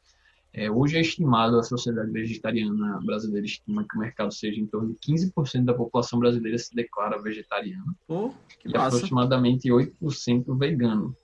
É, 0.54 0.70
hoje 0.70 0.98
é 0.98 1.02
estimado, 1.02 1.58
a 1.58 1.64
Sociedade 1.64 2.12
Vegetariana 2.12 3.00
Brasileira 3.06 3.46
estima 3.46 3.86
que 3.88 3.96
o 3.96 4.00
mercado 4.00 4.34
seja 4.34 4.60
em 4.60 4.68
torno 4.68 4.94
de 4.94 5.00
15% 5.00 5.64
da 5.64 5.74
população 5.74 6.20
brasileira 6.20 6.58
se 6.58 6.76
declara 6.76 7.22
vegetariana. 7.22 7.96
Oh, 8.08 8.32
e 8.66 8.74
massa. 8.74 8.98
aproximadamente 8.98 9.70
8% 9.70 10.58
vegano. 10.58 11.16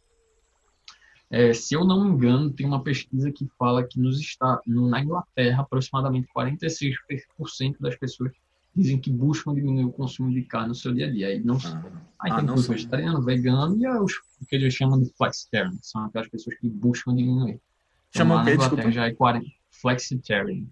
É, 1.30 1.54
se 1.54 1.76
eu 1.76 1.84
não 1.84 2.06
me 2.06 2.12
engano, 2.12 2.54
tem 2.54 2.66
uma 2.66 2.82
pesquisa 2.82 3.30
que 3.30 3.46
fala 3.60 3.86
que 3.86 4.00
nos 4.00 4.18
está, 4.18 4.62
na 4.66 5.02
Inglaterra, 5.02 5.62
aproximadamente 5.62 6.30
46% 6.34 7.76
das 7.82 7.98
pessoas 7.98 8.32
dizem 8.78 9.00
que 9.00 9.12
buscam 9.12 9.54
diminuir 9.54 9.86
o 9.86 9.92
consumo 9.92 10.32
de 10.32 10.44
carne 10.44 10.70
no 10.70 10.76
seu 10.76 10.94
dia 10.94 11.08
a 11.08 11.12
dia. 11.12 11.28
Aí, 11.28 11.44
não, 11.44 11.58
ah, 11.66 11.92
aí 12.22 12.36
tem 12.36 12.48
ah, 12.48 12.54
os 12.54 12.68
vegetariano, 12.68 13.22
vegano 13.22 13.76
e 13.82 13.88
os 13.88 14.14
o 14.40 14.46
que 14.46 14.56
eles 14.56 14.74
chamam 14.74 15.02
de 15.02 15.10
flexitarian, 15.18 15.78
são 15.82 16.06
aquelas 16.06 16.28
pessoas 16.30 16.56
que 16.58 16.70
buscam 16.70 17.16
diminuir. 17.16 17.60
Então, 18.10 18.28
Chama 18.28 18.42
o 18.42 18.46
quê? 18.46 18.56
Desculpa. 18.56 18.92
Já 18.92 19.08
é 19.08 19.14
40, 19.14 19.48
flexitarian. 19.72 20.66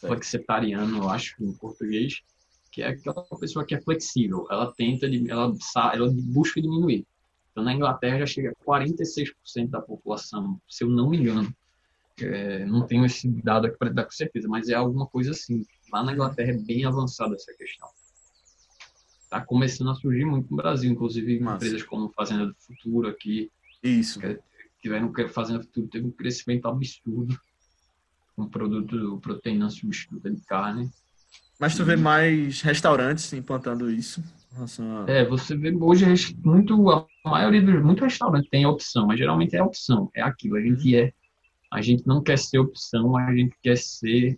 Flexitariano, 0.00 0.98
eu 0.98 1.08
acho, 1.08 1.36
em 1.42 1.52
português, 1.52 2.22
que 2.72 2.82
é 2.82 2.88
aquela 2.88 3.24
pessoa 3.38 3.64
que 3.64 3.74
é 3.74 3.80
flexível. 3.80 4.46
Ela 4.50 4.72
tenta, 4.72 5.06
ela, 5.06 5.54
ela 5.94 6.12
busca 6.12 6.60
diminuir. 6.60 7.06
Então, 7.52 7.62
na 7.62 7.72
Inglaterra 7.72 8.18
já 8.18 8.26
chega 8.26 8.50
a 8.50 8.64
46% 8.64 9.32
da 9.68 9.80
população, 9.80 10.60
se 10.68 10.82
eu 10.82 10.88
não 10.88 11.10
me 11.10 11.18
engano. 11.18 11.54
É, 12.20 12.64
não 12.64 12.86
tenho 12.86 13.04
esse 13.04 13.28
dado 13.28 13.66
aqui 13.66 13.76
para 13.76 13.90
dar 13.90 14.04
com 14.04 14.10
certeza, 14.10 14.46
mas 14.48 14.68
é 14.68 14.74
alguma 14.74 15.06
coisa 15.06 15.30
assim. 15.30 15.64
Lá 15.94 16.02
na 16.02 16.12
Inglaterra 16.12 16.50
é 16.50 16.58
bem 16.58 16.84
avançada 16.84 17.36
essa 17.36 17.54
questão. 17.54 17.88
está 19.22 19.40
começando 19.40 19.90
a 19.90 19.94
surgir 19.94 20.24
muito 20.24 20.50
no 20.50 20.56
Brasil, 20.56 20.90
inclusive 20.90 21.38
Massa. 21.38 21.56
empresas 21.56 21.84
como 21.84 22.10
Fazenda 22.10 22.46
do 22.46 22.54
Futuro 22.58 23.06
aqui. 23.06 23.48
Isso. 23.80 24.18
Que 24.18 24.40
tiveram 24.82 25.12
Fazenda 25.28 25.60
do 25.60 25.66
Futuro 25.66 25.86
teve 25.86 26.04
um 26.04 26.10
crescimento 26.10 26.66
absurdo 26.66 27.38
um 28.36 28.48
produto 28.48 29.20
proteína 29.20 29.70
substituta 29.70 30.28
de 30.28 30.40
carne. 30.40 30.90
Mas 31.60 31.76
tu 31.76 31.84
vê 31.84 31.94
mais 31.94 32.60
restaurantes 32.62 33.32
implantando 33.32 33.88
isso? 33.88 34.20
A... 34.56 35.08
É, 35.08 35.24
você 35.24 35.56
vê 35.56 35.72
hoje 35.72 36.04
muito 36.44 36.90
a 36.90 37.06
maioria 37.24 37.62
dos 37.62 37.80
muitos 37.80 38.02
restaurantes 38.02 38.50
tem 38.50 38.66
opção, 38.66 39.06
mas 39.06 39.18
geralmente 39.20 39.54
é 39.54 39.62
opção, 39.62 40.10
é 40.12 40.22
aquilo. 40.22 40.56
A 40.56 40.60
gente 40.60 40.96
é, 40.96 41.12
a 41.72 41.80
gente 41.80 42.04
não 42.04 42.20
quer 42.20 42.36
ser 42.36 42.58
opção, 42.58 43.16
a 43.16 43.32
gente 43.32 43.54
quer 43.62 43.78
ser, 43.78 44.36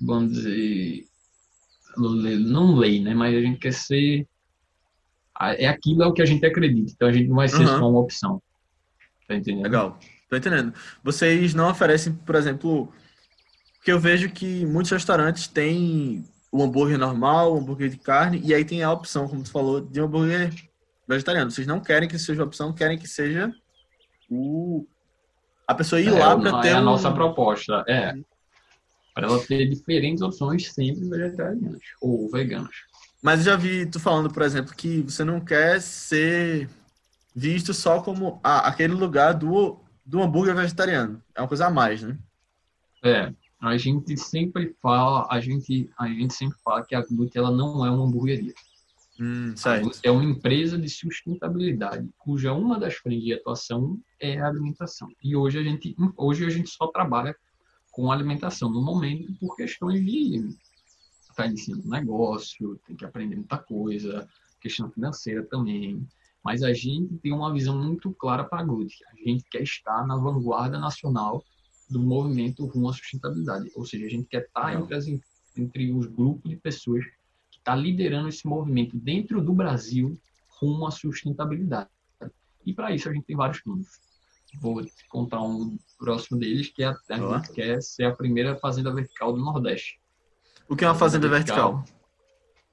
vamos 0.00 0.32
dizer, 0.32 1.06
não 1.96 2.76
lei, 2.76 3.00
né? 3.00 3.14
Mas 3.14 3.36
a 3.36 3.40
gente 3.40 3.58
quer 3.58 3.72
ser 3.72 4.26
é 5.40 5.68
aquilo 5.68 6.02
é 6.02 6.06
o 6.06 6.12
que 6.12 6.20
a 6.20 6.26
gente 6.26 6.44
acredita. 6.44 6.92
Então 6.94 7.08
a 7.08 7.12
gente 7.12 7.28
não 7.28 7.36
vai 7.36 7.48
ser 7.48 7.62
uhum. 7.62 7.78
só 7.78 7.90
uma 7.90 8.00
opção. 8.00 8.42
Tá 9.26 9.34
entendendo? 9.34 9.62
Legal. 9.62 9.98
Tô 10.28 10.36
entendendo. 10.36 10.74
Vocês 11.02 11.54
não 11.54 11.70
oferecem, 11.70 12.12
por 12.12 12.34
exemplo, 12.34 12.92
porque 13.76 13.90
eu 13.90 13.98
vejo 13.98 14.30
que 14.30 14.66
muitos 14.66 14.92
restaurantes 14.92 15.48
têm 15.48 16.24
o 16.52 16.62
hambúrguer 16.62 16.98
normal, 16.98 17.54
o 17.54 17.58
hambúrguer 17.58 17.88
de 17.88 17.96
carne, 17.96 18.40
e 18.44 18.52
aí 18.52 18.64
tem 18.64 18.82
a 18.82 18.92
opção, 18.92 19.28
como 19.28 19.42
tu 19.42 19.50
falou, 19.50 19.80
de 19.80 20.00
um 20.00 20.04
hambúrguer 20.04 20.52
vegetariano. 21.08 21.50
Vocês 21.50 21.66
não 21.66 21.80
querem 21.80 22.08
que 22.08 22.18
seja 22.18 22.44
opção, 22.44 22.72
querem 22.72 22.98
que 22.98 23.08
seja 23.08 23.52
o 24.28 24.86
a 25.66 25.74
pessoa 25.74 26.00
ir 26.00 26.08
é, 26.08 26.18
lá 26.18 26.36
para 26.36 26.60
ter 26.60 26.68
é 26.68 26.72
a 26.72 26.80
um... 26.80 26.84
nossa 26.84 27.12
proposta, 27.12 27.84
é 27.88 28.12
para 29.20 29.28
ela 29.28 29.46
ter 29.46 29.68
diferentes 29.68 30.22
opções 30.22 30.72
sempre 30.72 31.06
vegetarianas 31.06 31.82
ou 32.00 32.30
veganas. 32.30 32.74
Mas 33.22 33.40
eu 33.40 33.52
já 33.52 33.56
vi 33.56 33.84
tu 33.84 34.00
falando, 34.00 34.32
por 34.32 34.42
exemplo, 34.42 34.74
que 34.74 35.02
você 35.02 35.22
não 35.24 35.40
quer 35.40 35.80
ser 35.82 36.70
visto 37.36 37.74
só 37.74 38.00
como 38.00 38.40
ah, 38.42 38.66
aquele 38.66 38.94
lugar 38.94 39.34
do, 39.34 39.78
do 40.06 40.22
hambúrguer 40.22 40.56
vegetariano. 40.56 41.22
É 41.34 41.42
uma 41.42 41.48
coisa 41.48 41.66
a 41.66 41.70
mais, 41.70 42.02
né? 42.02 42.18
É, 43.04 43.32
a 43.60 43.76
gente 43.76 44.16
sempre 44.16 44.74
fala, 44.80 45.26
a 45.30 45.38
gente, 45.38 45.90
a 45.98 46.08
gente 46.08 46.32
sempre 46.32 46.56
fala 46.64 46.84
que 46.84 46.94
a 46.94 47.02
Glut 47.02 47.36
ela 47.36 47.50
não 47.50 47.84
é 47.84 47.90
uma 47.90 48.06
hamburgueria. 48.06 48.54
Hum, 49.20 49.54
é 50.02 50.10
uma 50.10 50.24
empresa 50.24 50.78
de 50.78 50.88
sustentabilidade, 50.88 52.08
cuja 52.16 52.54
uma 52.54 52.80
das 52.80 52.94
frentes 52.94 53.22
de 53.22 53.34
atuação 53.34 54.00
é 54.18 54.40
a 54.40 54.46
alimentação. 54.46 55.08
E 55.22 55.36
hoje 55.36 55.58
a 55.58 55.62
gente, 55.62 55.94
hoje 56.16 56.46
a 56.46 56.48
gente 56.48 56.70
só 56.70 56.86
trabalha 56.86 57.36
com 58.00 58.10
alimentação 58.10 58.70
no 58.70 58.80
momento 58.80 59.30
por 59.34 59.54
questões 59.54 60.02
de 60.02 60.36
estar 61.20 61.34
tá 61.34 61.46
iniciando 61.46 61.86
um 61.86 61.90
negócio, 61.90 62.80
tem 62.86 62.96
que 62.96 63.04
aprender 63.04 63.36
muita 63.36 63.58
coisa, 63.58 64.26
questão 64.58 64.90
financeira 64.90 65.44
também. 65.44 66.08
Mas 66.42 66.62
a 66.62 66.72
gente 66.72 67.18
tem 67.18 67.30
uma 67.30 67.52
visão 67.52 67.78
muito 67.78 68.10
clara 68.14 68.42
para 68.42 68.60
a 68.60 68.64
Glut. 68.64 69.04
A 69.12 69.28
gente 69.28 69.44
quer 69.50 69.62
estar 69.62 70.06
na 70.06 70.16
vanguarda 70.16 70.78
nacional 70.78 71.44
do 71.90 72.00
movimento 72.00 72.64
rumo 72.64 72.88
à 72.88 72.94
sustentabilidade. 72.94 73.70
Ou 73.76 73.84
seja, 73.84 74.06
a 74.06 74.08
gente 74.08 74.26
quer 74.26 74.46
estar 74.46 74.80
entre, 74.80 74.94
as, 74.94 75.06
entre 75.54 75.92
os 75.92 76.06
grupos 76.06 76.50
de 76.50 76.56
pessoas 76.56 77.04
que 77.50 77.58
está 77.58 77.74
liderando 77.74 78.28
esse 78.28 78.46
movimento 78.46 78.96
dentro 78.96 79.42
do 79.42 79.52
Brasil 79.52 80.18
rumo 80.58 80.86
à 80.86 80.90
sustentabilidade. 80.90 81.90
E 82.64 82.72
para 82.72 82.94
isso 82.94 83.10
a 83.10 83.12
gente 83.12 83.26
tem 83.26 83.36
vários 83.36 83.60
planos. 83.60 84.00
Vou 84.58 84.82
te 84.82 85.08
contar 85.08 85.42
um 85.42 85.78
próximo 85.98 86.38
deles, 86.38 86.68
que 86.68 86.82
é 86.82 86.86
a, 86.86 86.96
a 87.10 87.38
gente 87.38 87.52
quer 87.52 87.82
ser 87.82 88.04
a 88.04 88.14
primeira 88.14 88.56
fazenda 88.56 88.92
vertical 88.92 89.32
do 89.32 89.40
Nordeste. 89.40 90.00
O 90.68 90.76
que 90.76 90.84
é 90.84 90.88
uma 90.88 90.94
fazenda, 90.94 91.28
fazenda 91.28 91.44
vertical? 91.44 91.76
vertical? 91.76 92.00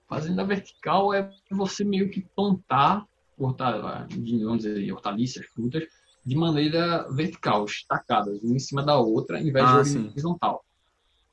Fazenda 0.07 0.43
vertical 0.45 1.13
é 1.13 1.29
você 1.51 1.83
meio 1.83 2.09
que 2.09 2.21
plantar 2.35 3.05
vamos 3.37 4.63
dizer, 4.63 4.91
hortaliças, 4.91 5.45
frutas, 5.47 5.83
de 6.25 6.35
maneira 6.35 7.07
vertical, 7.11 7.63
estacadas, 7.65 8.43
uma 8.43 8.55
em 8.55 8.59
cima 8.59 8.83
da 8.83 8.97
outra, 8.97 9.39
em 9.39 9.51
vez 9.51 9.65
ah, 9.65 9.81
de 9.81 9.97
horizontal. 9.97 10.65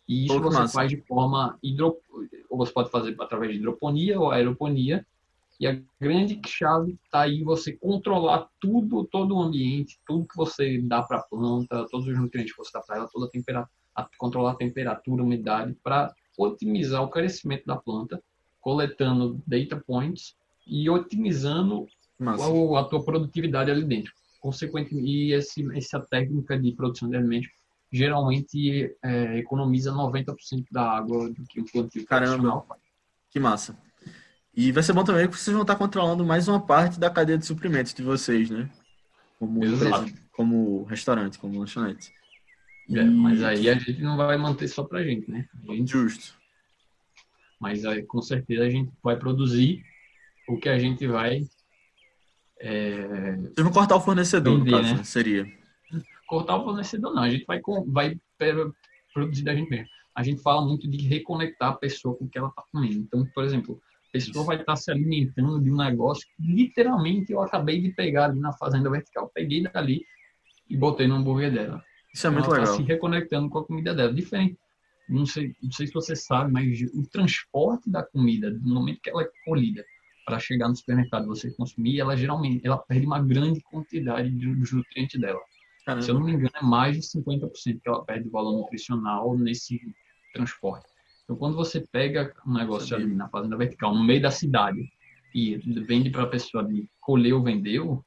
E 0.07 0.27
isso 0.27 0.41
você 0.41 0.59
massa. 0.59 0.75
faz 0.75 0.91
de 0.91 1.01
forma 1.03 1.59
hidro... 1.63 1.97
ou 2.51 2.59
você 2.59 2.73
pode 2.73 2.91
fazer 2.91 3.17
através 3.19 3.53
de 3.53 3.59
hidroponia 3.59 4.21
ou 4.21 4.31
aeroponia. 4.31 5.05
E 5.61 5.67
a 5.67 5.81
grande 6.01 6.41
chave 6.47 6.99
está 7.05 7.23
aí 7.23 7.43
você 7.43 7.73
controlar 7.73 8.49
tudo, 8.61 9.05
todo 9.05 9.37
o 9.37 9.43
ambiente, 9.43 10.01
tudo 10.07 10.27
que 10.27 10.37
você 10.37 10.81
dá 10.83 11.03
para 11.03 11.19
a 11.19 11.23
planta, 11.23 11.87
todos 11.91 12.07
os 12.07 12.19
nutrientes 12.19 12.53
que 12.53 12.59
você 12.59 12.71
dá 12.73 12.81
para 12.81 12.97
ela, 12.97 13.09
toda 13.13 13.27
a 13.27 13.31
temperatura, 13.31 13.71
controlar 14.19 14.53
a 14.53 14.57
temperatura, 14.57 15.23
a 15.23 15.25
umidade, 15.25 15.77
para 15.83 16.13
otimizar 16.37 17.03
o 17.03 17.09
crescimento 17.09 17.65
da 17.67 17.77
planta, 17.77 18.23
coletando 18.61 19.41
data 19.47 19.83
points 19.87 20.35
e 20.67 20.91
otimizando 20.91 21.87
a, 22.21 22.81
a 22.81 22.85
tua 22.85 23.05
produtividade 23.05 23.71
ali 23.71 23.85
dentro 23.85 24.13
consequentemente, 24.45 25.09
e 25.09 25.33
esse, 25.33 25.67
essa 25.75 25.99
técnica 25.99 26.59
de 26.59 26.71
produção 26.73 27.09
de 27.09 27.17
alimentos 27.17 27.49
geralmente 27.91 28.95
é, 29.03 29.39
economiza 29.39 29.91
90% 29.91 30.35
da 30.71 30.83
água 30.83 31.31
do 31.31 31.47
que 31.47 31.63
o 31.63 31.65
plantio 31.65 32.05
Caramba, 32.05 32.61
faz. 32.69 32.83
Que 33.31 33.41
massa. 33.41 33.79
E 34.57 34.71
vai 34.71 34.83
ser 34.83 34.93
bom 34.93 35.05
também 35.05 35.29
que 35.29 35.37
vocês 35.37 35.53
vão 35.53 35.63
estar 35.63 35.77
controlando 35.77 36.25
mais 36.25 36.47
uma 36.47 36.65
parte 36.65 36.99
da 36.99 37.11
cadeia 37.11 37.39
de 37.39 37.47
suprimentos 37.47 37.93
de 37.93 38.03
vocês, 38.03 38.51
né? 38.51 38.71
Como 39.39 39.65
empresa, 39.65 40.07
como 40.33 40.85
restaurante, 40.85 41.39
como 41.39 41.59
lanchonete. 41.59 42.13
É, 42.91 43.03
mas 43.03 43.43
aí 43.43 43.69
a 43.69 43.75
gente 43.75 44.01
não 44.01 44.17
vai 44.17 44.37
manter 44.37 44.69
só 44.69 44.85
pra 44.85 45.03
gente, 45.03 45.31
né? 45.31 45.49
Gente... 45.65 45.91
Justo. 45.91 46.35
Mas 47.59 47.85
aí, 47.85 48.03
com 48.05 48.21
certeza 48.21 48.65
a 48.65 48.71
gente 48.71 48.93
vai 49.03 49.17
produzir 49.17 49.83
o 50.49 50.59
que 50.59 50.69
a 50.69 50.79
gente 50.79 51.07
vai 51.07 51.41
é... 52.61 53.37
Vocês 53.37 53.63
vão 53.63 53.73
cortar 53.73 53.97
o 53.97 54.01
fornecedor, 54.01 54.59
Vender, 54.59 54.71
caso, 54.71 54.97
né? 54.97 55.05
seria. 55.05 55.47
Cortar 56.27 56.57
o 56.57 56.65
fornecedor 56.65 57.15
não, 57.15 57.23
a 57.23 57.31
gente 57.31 57.45
vai, 57.45 57.61
vai 57.87 58.19
produzir 59.13 59.43
da 59.43 59.55
gente 59.55 59.69
mesmo. 59.69 59.87
A 60.15 60.23
gente 60.23 60.41
fala 60.41 60.65
muito 60.65 60.89
de 60.89 60.97
reconectar 61.07 61.71
a 61.71 61.77
pessoa 61.77 62.17
com 62.17 62.25
o 62.25 62.29
que 62.29 62.39
ela 62.39 62.49
está 62.49 62.63
comendo. 62.73 62.95
Então, 62.95 63.27
por 63.35 63.45
exemplo, 63.45 63.81
a 63.83 63.94
pessoa 64.15 64.45
vai 64.45 64.57
estar 64.57 64.73
tá 64.73 64.77
se 64.77 64.93
alimentando 64.93 65.61
de 65.61 65.73
um 65.73 65.77
negócio 65.77 66.25
que 66.37 66.43
literalmente 66.47 67.33
eu 67.33 67.41
acabei 67.43 67.81
de 67.81 67.91
pegar 67.91 68.27
ali 68.27 68.39
na 68.39 68.53
fazenda 68.53 68.89
vertical. 68.89 69.29
Peguei 69.35 69.65
dali 69.65 70.05
e 70.71 70.77
botei 70.77 71.09
no 71.09 71.17
hambúrguer 71.17 71.53
dela. 71.53 71.83
Isso 72.15 72.29
é 72.29 72.31
muito 72.31 72.47
ela 72.47 72.55
tá 72.55 72.61
legal. 72.61 72.75
Está 72.75 72.85
se 72.85 72.89
reconectando 72.89 73.51
com 73.51 73.59
a 73.59 73.67
comida 73.67 73.93
dela. 73.93 74.15
Diferente. 74.15 74.57
Não 75.09 75.27
sei, 75.27 75.53
não 75.61 75.71
sei 75.73 75.89
se 75.89 75.93
você 75.93 76.15
sabe, 76.15 76.53
mas 76.53 76.81
o 76.95 77.03
transporte 77.11 77.91
da 77.91 78.03
comida, 78.03 78.51
no 78.51 78.75
momento 78.75 79.01
que 79.03 79.11
ela 79.11 79.23
é 79.23 79.29
colhida 79.45 79.85
para 80.25 80.39
chegar 80.39 80.69
no 80.69 80.77
supermercado 80.77 81.27
você 81.27 81.51
consumir, 81.51 82.01
ela 82.01 82.17
geralmente 82.17 82.65
ela 82.65 82.79
perde 82.79 83.05
uma 83.05 83.21
grande 83.21 83.61
quantidade 83.63 84.31
dos 84.31 84.73
nutrientes 84.73 85.21
dela. 85.21 85.41
Caramba. 85.85 86.03
Se 86.03 86.11
eu 86.11 86.15
não 86.15 86.25
me 86.25 86.33
engano, 86.33 86.51
é 86.55 86.65
mais 86.65 86.97
de 86.97 87.03
50% 87.03 87.51
que 87.83 87.89
ela 87.89 88.03
perde 88.05 88.25
de 88.25 88.31
valor 88.31 88.53
nutricional 88.53 89.37
nesse 89.37 89.79
transporte. 90.33 90.94
Então, 91.25 91.37
quando 91.37 91.57
você 91.57 91.81
pega 91.81 92.35
um 92.47 92.53
negócio 92.53 92.95
ali 92.95 93.15
na 93.15 93.29
fazenda 93.29 93.57
vertical, 93.57 93.95
no 93.95 94.05
meio 94.05 94.21
da 94.21 94.31
cidade, 94.31 94.93
e 95.35 95.57
vende 95.57 96.11
para 96.11 96.23
a 96.23 96.29
pessoa 96.29 96.63
de 96.63 96.89
colher 97.01 97.33
ou 97.33 97.43
vendeu, 97.43 98.05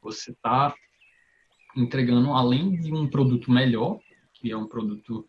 você 0.00 0.30
está 0.30 0.74
entregando, 1.76 2.32
além 2.32 2.80
de 2.80 2.92
um 2.92 3.08
produto 3.08 3.50
melhor, 3.50 3.98
que 4.32 4.50
é 4.50 4.56
um 4.56 4.66
produto, 4.66 5.28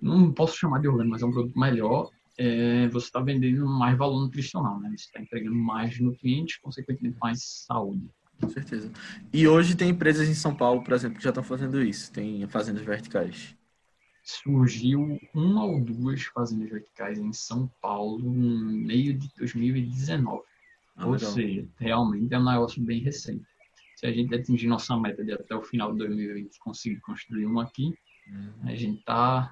não 0.00 0.32
posso 0.32 0.56
chamar 0.56 0.80
de 0.80 0.88
orgânico, 0.88 1.12
mas 1.12 1.22
é 1.22 1.26
um 1.26 1.32
produto 1.32 1.58
melhor, 1.58 2.10
é, 2.38 2.88
você 2.88 3.06
está 3.06 3.20
vendendo 3.20 3.66
mais 3.66 3.96
valor 3.96 4.20
nutricional, 4.20 4.80
né? 4.80 4.88
Você 4.88 5.04
está 5.04 5.20
entregando 5.20 5.54
mais 5.54 6.00
nutrientes, 6.00 6.56
consequentemente 6.56 7.16
mais 7.20 7.64
saúde. 7.66 8.10
Com 8.40 8.48
certeza. 8.48 8.90
E 9.32 9.46
hoje 9.46 9.76
tem 9.76 9.90
empresas 9.90 10.28
em 10.28 10.34
São 10.34 10.54
Paulo, 10.54 10.82
por 10.82 10.94
exemplo, 10.94 11.18
que 11.18 11.22
já 11.22 11.30
estão 11.30 11.44
fazendo 11.44 11.80
isso. 11.80 12.10
Tem 12.10 12.44
fazendas 12.48 12.82
verticais. 12.82 13.54
Surgiu 14.22 15.18
uma 15.34 15.64
ou 15.64 15.80
duas 15.80 16.22
fazendas 16.22 16.70
verticais 16.70 17.18
em 17.18 17.32
São 17.32 17.70
Paulo 17.80 18.18
no 18.18 18.72
meio 18.72 19.18
de 19.18 19.28
2019. 19.36 20.42
Ah, 20.94 21.06
ou 21.06 21.12
legal. 21.12 21.30
seja, 21.32 21.66
realmente 21.78 22.32
é 22.32 22.38
um 22.38 22.44
negócio 22.44 22.82
bem 22.82 23.00
recente. 23.00 23.44
Se 23.96 24.06
a 24.06 24.12
gente 24.12 24.34
atingir 24.34 24.66
nossa 24.66 24.96
meta 24.96 25.24
de 25.24 25.32
até 25.32 25.54
o 25.54 25.62
final 25.62 25.92
de 25.92 25.98
2020 25.98 26.58
conseguir 26.58 27.00
construir 27.00 27.46
uma 27.46 27.64
aqui, 27.64 27.94
uhum. 28.28 28.52
a 28.64 28.74
gente 28.74 29.02
tá, 29.04 29.50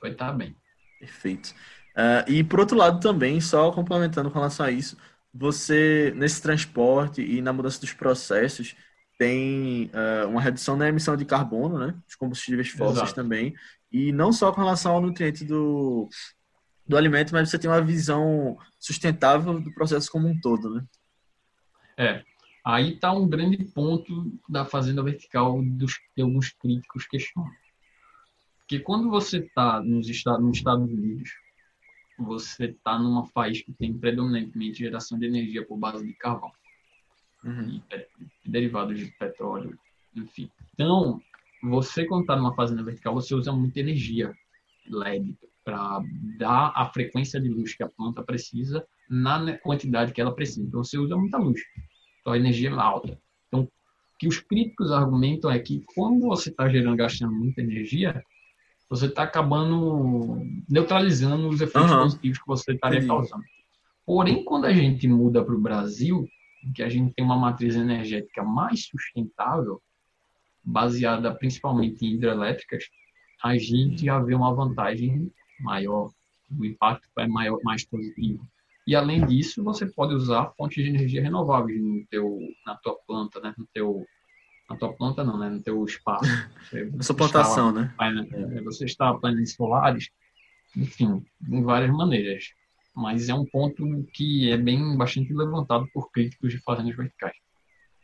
vai 0.00 0.12
estar 0.12 0.28
tá 0.28 0.32
bem. 0.32 0.54
Perfeito. 1.00 1.54
Uh, 1.96 2.30
e 2.30 2.44
por 2.44 2.60
outro 2.60 2.76
lado 2.76 3.00
também, 3.00 3.40
só 3.40 3.72
complementando 3.72 4.30
com 4.30 4.38
relação 4.38 4.66
a 4.66 4.70
isso, 4.70 4.96
você 5.32 6.12
nesse 6.16 6.40
transporte 6.40 7.22
e 7.22 7.40
na 7.40 7.52
mudança 7.52 7.80
dos 7.80 7.92
processos 7.92 8.76
tem 9.18 9.86
uh, 9.86 10.28
uma 10.28 10.40
redução 10.40 10.76
na 10.76 10.88
emissão 10.88 11.16
de 11.16 11.24
carbono, 11.24 11.76
né? 11.76 11.94
Os 12.08 12.14
combustíveis 12.14 12.68
fósseis 12.68 12.98
Exato. 12.98 13.14
também. 13.16 13.52
E 13.90 14.12
não 14.12 14.32
só 14.32 14.52
com 14.52 14.60
relação 14.60 14.92
ao 14.92 15.02
nutriente 15.02 15.44
do, 15.44 16.08
do 16.86 16.96
alimento, 16.96 17.32
mas 17.32 17.50
você 17.50 17.58
tem 17.58 17.68
uma 17.68 17.82
visão 17.82 18.56
sustentável 18.78 19.60
do 19.60 19.74
processo 19.74 20.10
como 20.10 20.28
um 20.28 20.40
todo, 20.40 20.72
né? 20.72 20.86
É. 21.96 22.22
Aí 22.64 22.94
está 22.94 23.12
um 23.12 23.28
grande 23.28 23.64
ponto 23.64 24.38
da 24.48 24.64
fazenda 24.64 25.02
vertical 25.02 25.60
dos 25.62 25.96
que 26.14 26.22
alguns 26.22 26.50
críticos 26.50 27.06
questionam. 27.06 27.50
Porque 28.60 28.78
quando 28.78 29.10
você 29.10 29.38
está 29.38 29.82
nos 29.82 30.08
Estados, 30.08 30.44
nos 30.44 30.58
Estados 30.58 30.88
Unidos, 30.88 31.30
você 32.18 32.66
está 32.66 32.98
numa 32.98 33.26
faixa 33.26 33.64
que 33.64 33.72
tem 33.72 33.96
predominantemente 33.96 34.78
geração 34.78 35.18
de 35.18 35.26
energia 35.26 35.66
por 35.66 35.76
base 35.76 36.06
de 36.06 36.12
carvão 36.12 36.52
uhum. 37.44 37.80
e, 37.90 38.50
derivados 38.50 38.98
de 38.98 39.06
petróleo, 39.18 39.78
enfim. 40.14 40.50
Então, 40.74 41.20
você 41.62 42.06
quando 42.06 42.22
está 42.22 42.36
numa 42.36 42.54
fazenda 42.54 42.82
vertical, 42.82 43.14
você 43.14 43.34
usa 43.34 43.52
muita 43.52 43.80
energia 43.80 44.32
LED 44.88 45.36
para 45.64 46.00
dar 46.38 46.72
a 46.74 46.90
frequência 46.92 47.40
de 47.40 47.48
luz 47.48 47.74
que 47.74 47.82
a 47.82 47.88
planta 47.88 48.22
precisa 48.22 48.86
na 49.08 49.58
quantidade 49.58 50.12
que 50.12 50.20
ela 50.20 50.34
precisa. 50.34 50.66
Então, 50.66 50.82
você 50.82 50.98
usa 50.98 51.16
muita 51.16 51.38
luz, 51.38 51.60
então 52.20 52.32
a 52.32 52.38
energia 52.38 52.70
é 52.70 52.72
alta. 52.72 53.18
Então, 53.48 53.62
o 53.62 53.68
que 54.18 54.28
os 54.28 54.38
críticos 54.38 54.90
argumentam 54.90 55.50
é 55.50 55.58
que 55.58 55.84
quando 55.94 56.26
você 56.26 56.50
está 56.50 56.68
gerando, 56.68 56.96
gastando 56.96 57.32
muita 57.32 57.60
energia, 57.60 58.22
você 58.88 59.06
está 59.06 59.24
acabando 59.24 60.42
neutralizando 60.68 61.48
os 61.48 61.60
efeitos 61.60 61.90
uhum. 61.90 62.02
positivos 62.04 62.38
que 62.38 62.46
você 62.46 62.72
estaria 62.72 63.06
causando. 63.06 63.44
Porém, 64.06 64.42
quando 64.42 64.64
a 64.64 64.72
gente 64.72 65.06
muda 65.06 65.44
para 65.44 65.54
o 65.54 65.60
Brasil, 65.60 66.26
que 66.74 66.82
a 66.82 66.88
gente 66.88 67.14
tem 67.14 67.24
uma 67.24 67.36
matriz 67.36 67.76
energética 67.76 68.42
mais 68.42 68.86
sustentável, 68.86 69.80
baseada 70.62 71.34
principalmente 71.34 72.04
em 72.04 72.14
hidrelétricas, 72.14 72.84
a 73.42 73.56
gente 73.56 74.04
já 74.04 74.18
vê 74.18 74.34
uma 74.34 74.54
vantagem 74.54 75.32
maior, 75.60 76.10
o 76.50 76.64
impacto 76.64 77.08
é 77.18 77.26
maior, 77.26 77.58
mais 77.62 77.84
positivo. 77.84 78.46
E 78.86 78.94
além 78.94 79.24
disso, 79.26 79.62
você 79.62 79.86
pode 79.86 80.14
usar 80.14 80.52
fontes 80.56 80.82
de 80.82 80.88
energia 80.88 81.22
renováveis 81.22 81.80
no 81.80 82.04
teu, 82.06 82.38
na 82.64 82.74
tua 82.76 82.96
planta, 83.06 83.40
né? 83.40 83.54
no 83.56 83.66
teu 83.66 84.06
na 84.68 84.76
tua 84.76 84.92
planta 84.92 85.24
não, 85.24 85.38
né? 85.38 85.48
No 85.48 85.62
teu 85.62 85.82
espaço. 85.84 86.24
Na 86.94 87.02
sua 87.02 87.16
plantação, 87.16 87.72
né? 87.72 87.94
Você 88.64 88.84
está 88.84 89.14
painéis 89.14 89.54
solares, 89.54 90.10
enfim, 90.76 91.24
em 91.48 91.62
várias 91.62 91.90
maneiras. 91.90 92.52
Mas 92.94 93.28
é 93.28 93.34
um 93.34 93.44
ponto 93.44 93.84
que 94.12 94.50
é 94.50 94.56
bem 94.56 94.96
bastante 94.96 95.32
levantado 95.32 95.86
por 95.92 96.10
críticos 96.10 96.50
de 96.50 96.58
fazendas 96.58 96.96
verticais. 96.96 97.36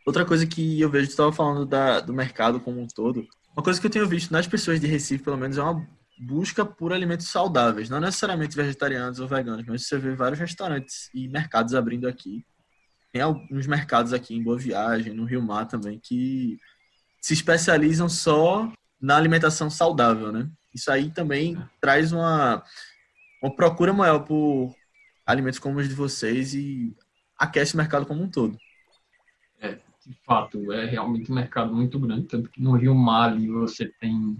Outra 0.06 0.24
coisa 0.24 0.46
que 0.46 0.80
eu 0.80 0.90
vejo, 0.90 1.08
estava 1.08 1.32
falando 1.32 1.64
da, 1.64 2.00
do 2.00 2.12
mercado 2.12 2.60
como 2.60 2.80
um 2.80 2.86
todo, 2.86 3.26
uma 3.56 3.62
coisa 3.62 3.80
que 3.80 3.86
eu 3.86 3.90
tenho 3.90 4.06
visto 4.06 4.30
nas 4.30 4.46
pessoas 4.46 4.80
de 4.80 4.86
Recife, 4.86 5.24
pelo 5.24 5.38
menos, 5.38 5.56
é 5.56 5.62
uma 5.62 5.86
busca 6.18 6.64
por 6.64 6.92
alimentos 6.92 7.28
saudáveis, 7.28 7.88
não 7.88 7.98
necessariamente 7.98 8.54
vegetarianos 8.54 9.18
ou 9.18 9.26
veganos, 9.26 9.64
mas 9.66 9.86
você 9.86 9.98
vê 9.98 10.14
vários 10.14 10.38
restaurantes 10.38 11.10
e 11.12 11.26
mercados 11.28 11.74
abrindo 11.74 12.06
aqui 12.06 12.44
tem 13.14 13.22
alguns 13.22 13.68
mercados 13.68 14.12
aqui 14.12 14.34
em 14.34 14.42
Boa 14.42 14.58
Viagem, 14.58 15.14
no 15.14 15.24
Rio 15.24 15.40
Mar 15.40 15.66
também, 15.66 16.00
que 16.02 16.58
se 17.20 17.32
especializam 17.32 18.08
só 18.08 18.68
na 19.00 19.16
alimentação 19.16 19.70
saudável, 19.70 20.32
né? 20.32 20.50
Isso 20.74 20.90
aí 20.90 21.12
também 21.12 21.56
é. 21.56 21.64
traz 21.80 22.10
uma, 22.10 22.60
uma 23.44 23.54
procura 23.54 23.92
maior 23.92 24.20
por 24.20 24.74
alimentos 25.26 25.58
como 25.58 25.78
os 25.78 25.86
de 25.86 25.94
vocês 25.94 26.54
e 26.54 26.96
aquece 27.38 27.74
o 27.74 27.76
mercado 27.76 28.06
como 28.06 28.22
um 28.22 28.30
todo. 28.30 28.56
É, 29.60 29.78
de 30.06 30.14
fato, 30.24 30.72
é 30.72 30.86
realmente 30.86 31.30
um 31.30 31.34
mercado 31.34 31.74
muito 31.74 31.98
grande, 31.98 32.26
tanto 32.26 32.48
que 32.48 32.62
no 32.62 32.72
Rio 32.72 32.94
Mar 32.94 33.32
ali 33.32 33.48
você 33.48 33.86
tem 34.00 34.38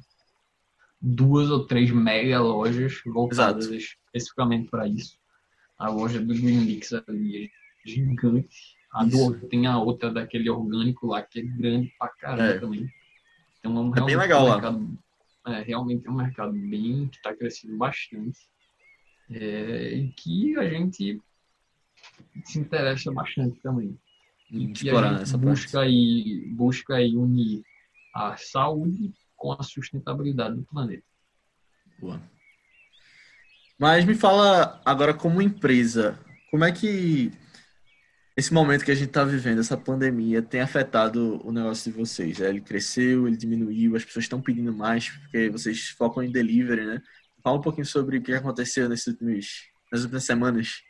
duas 0.99 1.51
ou 1.51 1.67
três 1.67 1.91
mega 1.91 2.41
lojas 2.41 3.03
voltadas 3.05 3.67
Exato. 3.67 3.77
especificamente 3.77 4.71
para 4.71 4.89
isso. 4.89 5.19
A 5.79 5.91
loja 5.91 6.19
do 6.19 6.33
Green 6.33 6.65
Mix 6.65 6.95
ali 7.07 7.51
gigante. 7.85 8.75
A 8.91 9.05
do, 9.05 9.39
tem 9.49 9.67
a 9.67 9.77
outra 9.77 10.11
daquele 10.11 10.49
orgânico 10.49 11.09
lá, 11.09 11.21
que 11.21 11.41
é 11.41 11.43
grande 11.43 11.93
pra 11.99 12.09
caramba 12.09 12.55
é. 12.55 12.59
também. 12.59 12.89
Então, 13.59 13.93
é, 13.95 13.99
é 13.99 14.05
bem 14.05 14.17
legal 14.17 14.45
um 14.45 14.49
lá. 14.49 14.55
Mercado, 14.55 14.99
é, 15.49 15.63
realmente 15.63 16.07
é 16.07 16.11
um 16.11 16.15
mercado 16.15 16.53
bem 16.53 17.09
que 17.09 17.17
está 17.17 17.35
crescendo 17.35 17.77
bastante. 17.77 18.39
É, 19.31 19.95
e 19.95 20.09
que 20.12 20.57
a 20.59 20.69
gente 20.69 21.21
se 22.45 22.59
interessa 22.59 23.11
bastante 23.12 23.61
também. 23.61 23.99
E 24.50 24.69
que 24.69 24.90
a 24.90 25.25
gente 25.25 25.37
busca 25.38 25.81
aí, 25.81 26.46
busca 26.55 26.96
aí 26.96 27.16
unir 27.16 27.62
a 28.14 28.37
saúde 28.37 29.12
com 29.35 29.53
a 29.53 29.62
sustentabilidade 29.62 30.57
do 30.57 30.64
planeta. 30.64 31.05
Boa. 31.99 32.20
Mas 33.79 34.05
me 34.05 34.14
fala 34.14 34.81
agora 34.85 35.12
como 35.12 35.42
empresa, 35.42 36.18
como 36.51 36.64
é 36.64 36.70
que 36.70 37.33
esse 38.37 38.53
momento 38.53 38.85
que 38.85 38.90
a 38.90 38.94
gente 38.94 39.09
está 39.09 39.25
vivendo, 39.25 39.61
essa 39.61 39.77
pandemia, 39.77 40.42
tem 40.42 40.61
afetado 40.61 41.40
o 41.46 41.53
negócio 41.53 41.90
de 41.90 41.96
vocês? 41.96 42.38
Né? 42.38 42.49
Ele 42.49 42.61
cresceu, 42.61 43.27
ele 43.27 43.37
diminuiu, 43.37 43.96
as 43.96 44.05
pessoas 44.05 44.25
estão 44.25 44.40
pedindo 44.40 44.72
mais, 44.72 45.09
porque 45.09 45.49
vocês 45.51 45.88
focam 45.90 46.22
em 46.22 46.33
delivery, 46.33 46.85
né? 46.85 47.03
Fala 47.44 47.59
um 47.59 47.61
pouquinho 47.61 47.85
sobre 47.85 48.16
o 48.16 48.22
que 48.22 48.33
aconteceu 48.33 48.88
nesses 48.88 49.07
últimos, 49.07 49.70
nas 49.92 50.00
últimas 50.00 50.24
semanas. 50.24 50.83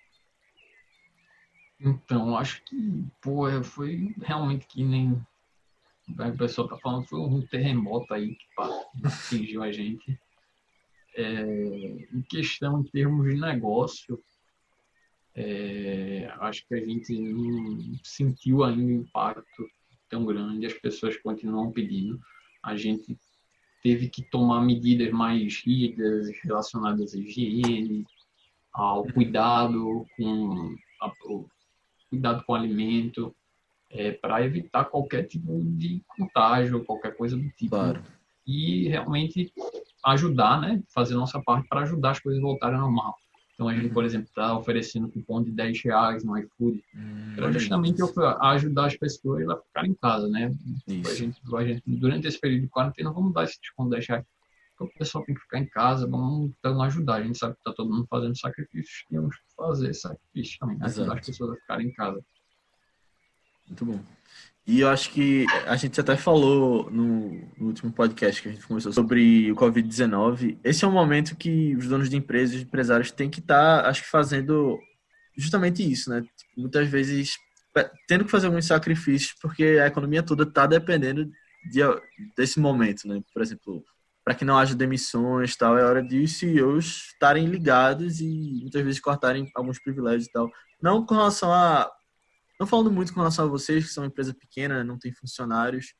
Então, 1.80 2.38
acho 2.38 2.62
que, 2.64 3.04
pô, 3.20 3.46
foi 3.64 4.14
realmente 4.22 4.64
que 4.68 4.84
nem 4.84 5.20
o 6.08 6.38
pessoal 6.38 6.68
tá 6.68 6.76
falando, 6.78 7.08
foi 7.08 7.18
um 7.18 7.44
terremoto 7.44 8.14
aí 8.14 8.36
que 8.36 8.46
atingiu 9.04 9.64
a 9.64 9.72
gente. 9.72 10.16
É, 11.16 11.42
em 11.42 12.22
questão, 12.28 12.80
em 12.80 12.84
termos 12.84 13.34
de 13.34 13.40
negócio, 13.40 14.22
é, 15.34 16.32
acho 16.38 16.64
que 16.68 16.74
a 16.76 16.84
gente 16.84 17.18
não 17.18 17.98
sentiu 18.04 18.62
ainda 18.62 18.80
um 18.80 19.00
impacto 19.00 19.68
tão 20.08 20.24
grande, 20.24 20.66
as 20.66 20.74
pessoas 20.74 21.16
continuam 21.16 21.72
pedindo. 21.72 22.20
A 22.62 22.76
gente 22.76 23.18
teve 23.84 24.08
que 24.08 24.22
tomar 24.22 24.62
medidas 24.62 25.12
mais 25.12 25.62
rígidas 25.62 26.30
relacionadas 26.42 27.14
à 27.14 27.18
higiene, 27.18 28.06
ao 28.72 29.04
cuidado 29.04 30.06
com 30.16 30.74
a, 31.02 31.12
o 31.26 31.46
cuidado 32.08 32.42
com 32.44 32.54
o 32.54 32.56
alimento, 32.56 33.36
é, 33.90 34.12
para 34.12 34.42
evitar 34.42 34.86
qualquer 34.86 35.24
tipo 35.24 35.62
de 35.62 36.02
contágio, 36.08 36.82
qualquer 36.86 37.14
coisa 37.14 37.36
do 37.36 37.48
tipo. 37.50 37.76
Claro. 37.76 38.02
E 38.46 38.88
realmente 38.88 39.52
ajudar, 40.02 40.62
né? 40.62 40.82
Fazer 40.88 41.14
nossa 41.14 41.40
parte 41.42 41.68
para 41.68 41.82
ajudar 41.82 42.12
as 42.12 42.20
coisas 42.20 42.42
a 42.42 42.46
voltarem 42.46 42.76
ao 42.76 42.86
normal. 42.86 43.14
Então 43.54 43.68
a 43.68 43.74
gente, 43.74 43.92
por 43.94 44.04
exemplo, 44.04 44.26
está 44.26 44.56
oferecendo 44.58 45.08
cupom 45.08 45.42
de 45.42 45.52
10 45.52 45.82
reais 45.82 46.24
no 46.24 46.36
iFood 46.36 46.84
hum, 46.94 47.34
para 47.36 47.52
justamente 47.52 48.02
ajudar 48.40 48.86
as 48.86 48.96
pessoas 48.96 49.48
a 49.48 49.56
ficarem 49.56 49.92
em 49.92 49.94
casa, 49.94 50.28
né? 50.28 50.52
A 50.88 51.14
gente, 51.14 51.40
a 51.54 51.64
gente, 51.64 51.82
durante 51.86 52.26
esse 52.26 52.38
período 52.38 52.62
de 52.62 52.68
quarentena, 52.68 53.12
vamos 53.12 53.32
dar 53.32 53.44
esse 53.44 53.60
desconto 53.60 53.90
de 53.90 53.96
10 53.96 54.06
reais. 54.08 54.24
Então, 54.74 54.88
o 54.88 54.98
pessoal 54.98 55.24
tem 55.24 55.36
que 55.36 55.40
ficar 55.40 55.58
em 55.60 55.66
casa, 55.66 56.04
vamos 56.04 56.50
então, 56.58 56.82
ajudar. 56.82 57.14
A 57.14 57.22
gente 57.22 57.38
sabe 57.38 57.54
que 57.54 57.60
está 57.60 57.72
todo 57.72 57.92
mundo 57.92 58.06
fazendo 58.10 58.36
sacrifícios, 58.36 59.04
temos 59.08 59.36
que 59.36 59.42
fazer 59.56 59.94
sacrifícios 59.94 60.58
também, 60.58 60.78
ajudar 60.82 61.18
as 61.18 61.26
pessoas 61.26 61.52
a 61.52 61.60
ficarem 61.60 61.86
em 61.86 61.92
casa. 61.92 62.20
Muito 63.68 63.84
bom. 63.84 64.00
E 64.66 64.80
eu 64.80 64.88
acho 64.88 65.10
que 65.10 65.44
a 65.66 65.76
gente 65.76 66.00
até 66.00 66.16
falou 66.16 66.90
no, 66.90 67.32
no 67.58 67.66
último 67.66 67.92
podcast 67.92 68.40
que 68.40 68.48
a 68.48 68.52
gente 68.52 68.66
conversou 68.66 68.92
sobre 68.92 69.52
o 69.52 69.56
Covid-19. 69.56 70.58
Esse 70.64 70.84
é 70.84 70.88
um 70.88 70.92
momento 70.92 71.36
que 71.36 71.76
os 71.76 71.86
donos 71.86 72.08
de 72.08 72.16
empresas, 72.16 72.62
empresários, 72.62 73.10
têm 73.10 73.28
que 73.28 73.40
estar, 73.40 73.82
tá, 73.82 73.88
acho 73.88 74.02
que, 74.02 74.08
fazendo 74.08 74.78
justamente 75.36 75.88
isso, 75.88 76.08
né? 76.08 76.22
Tipo, 76.22 76.60
muitas 76.60 76.88
vezes 76.88 77.36
tendo 78.06 78.24
que 78.24 78.30
fazer 78.30 78.46
alguns 78.46 78.66
sacrifícios, 78.66 79.34
porque 79.40 79.64
a 79.82 79.86
economia 79.86 80.22
toda 80.22 80.44
está 80.44 80.66
dependendo 80.66 81.28
de, 81.70 81.80
desse 82.36 82.60
momento, 82.60 83.08
né? 83.08 83.20
Por 83.32 83.42
exemplo, 83.42 83.84
para 84.24 84.34
que 84.34 84.44
não 84.44 84.56
haja 84.56 84.74
demissões 84.74 85.56
tal, 85.56 85.76
é 85.76 85.84
hora 85.84 86.02
de 86.02 86.20
os 86.22 86.38
CEOs 86.38 87.10
estarem 87.12 87.46
ligados 87.46 88.20
e 88.20 88.60
muitas 88.62 88.82
vezes 88.82 89.00
cortarem 89.00 89.50
alguns 89.54 89.78
privilégios 89.78 90.26
e 90.26 90.32
tal. 90.32 90.50
Não 90.80 91.04
com 91.04 91.14
relação 91.14 91.52
a 91.52 91.90
não 92.64 92.66
falando 92.66 92.90
muito 92.90 93.12
com 93.12 93.20
relação 93.20 93.44
a 93.44 93.48
vocês, 93.48 93.84
que 93.84 93.90
são 93.90 94.02
uma 94.02 94.08
empresa 94.08 94.32
pequena, 94.32 94.82
não 94.82 94.98
tem 94.98 95.12
funcionários, 95.12 95.94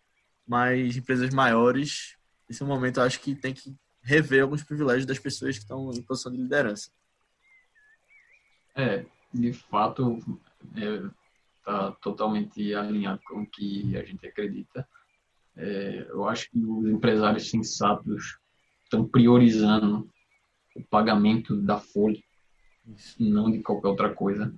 mas 0.47 0.97
empresas 0.97 1.33
maiores, 1.33 2.17
nesse 2.49 2.65
momento 2.65 2.99
eu 2.99 3.05
acho 3.05 3.21
que 3.21 3.35
tem 3.35 3.53
que 3.53 3.77
rever 4.03 4.43
alguns 4.43 4.63
privilégios 4.63 5.05
das 5.05 5.19
pessoas 5.19 5.57
que 5.57 5.63
estão 5.63 5.91
em 5.93 6.03
posição 6.03 6.33
de 6.33 6.39
liderança. 6.39 6.91
É, 8.75 9.05
de 9.33 9.53
fato, 9.53 10.19
está 10.75 11.89
é, 11.89 11.97
totalmente 12.01 12.75
alinhado 12.75 13.21
com 13.27 13.43
o 13.43 13.47
que 13.47 13.97
a 13.97 14.05
gente 14.05 14.27
acredita. 14.27 14.89
É, 15.57 16.07
eu 16.09 16.27
acho 16.27 16.51
que 16.51 16.59
os 16.59 16.89
empresários 16.89 17.51
sensatos 17.51 18.39
estão 18.85 19.07
priorizando 19.07 20.11
o 20.75 20.83
pagamento 20.83 21.57
da 21.61 21.79
folha, 21.79 22.21
Isso. 22.87 23.23
não 23.23 23.51
de 23.51 23.63
qualquer 23.63 23.89
outra 23.89 24.13
coisa. 24.13 24.53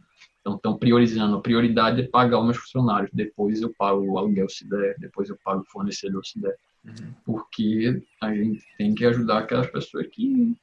Então, 0.46 0.54
estão 0.54 0.78
priorizando. 0.78 1.37
A 1.37 1.40
prioridade 1.40 2.00
é 2.00 2.06
pagar 2.06 2.38
os 2.38 2.44
meus 2.44 2.56
funcionários. 2.59 3.11
Depois 3.12 3.61
eu 3.61 3.74
pago 3.76 4.00
o 4.00 4.16
aluguel 4.16 4.48
se 4.48 4.64
der. 4.64 4.94
Depois 4.96 5.28
eu 5.28 5.37
pago 5.44 5.62
o 5.62 5.64
fornecedor 5.64 6.24
se 6.24 6.40
der. 6.40 6.56
Uhum. 6.85 7.12
Porque 7.24 8.00
a 8.22 8.32
gente 8.32 8.64
tem 8.78 8.94
que 8.94 9.04
ajudar 9.04 9.38
aquelas 9.38 9.68
pessoas 9.68 10.06
que 10.06 10.56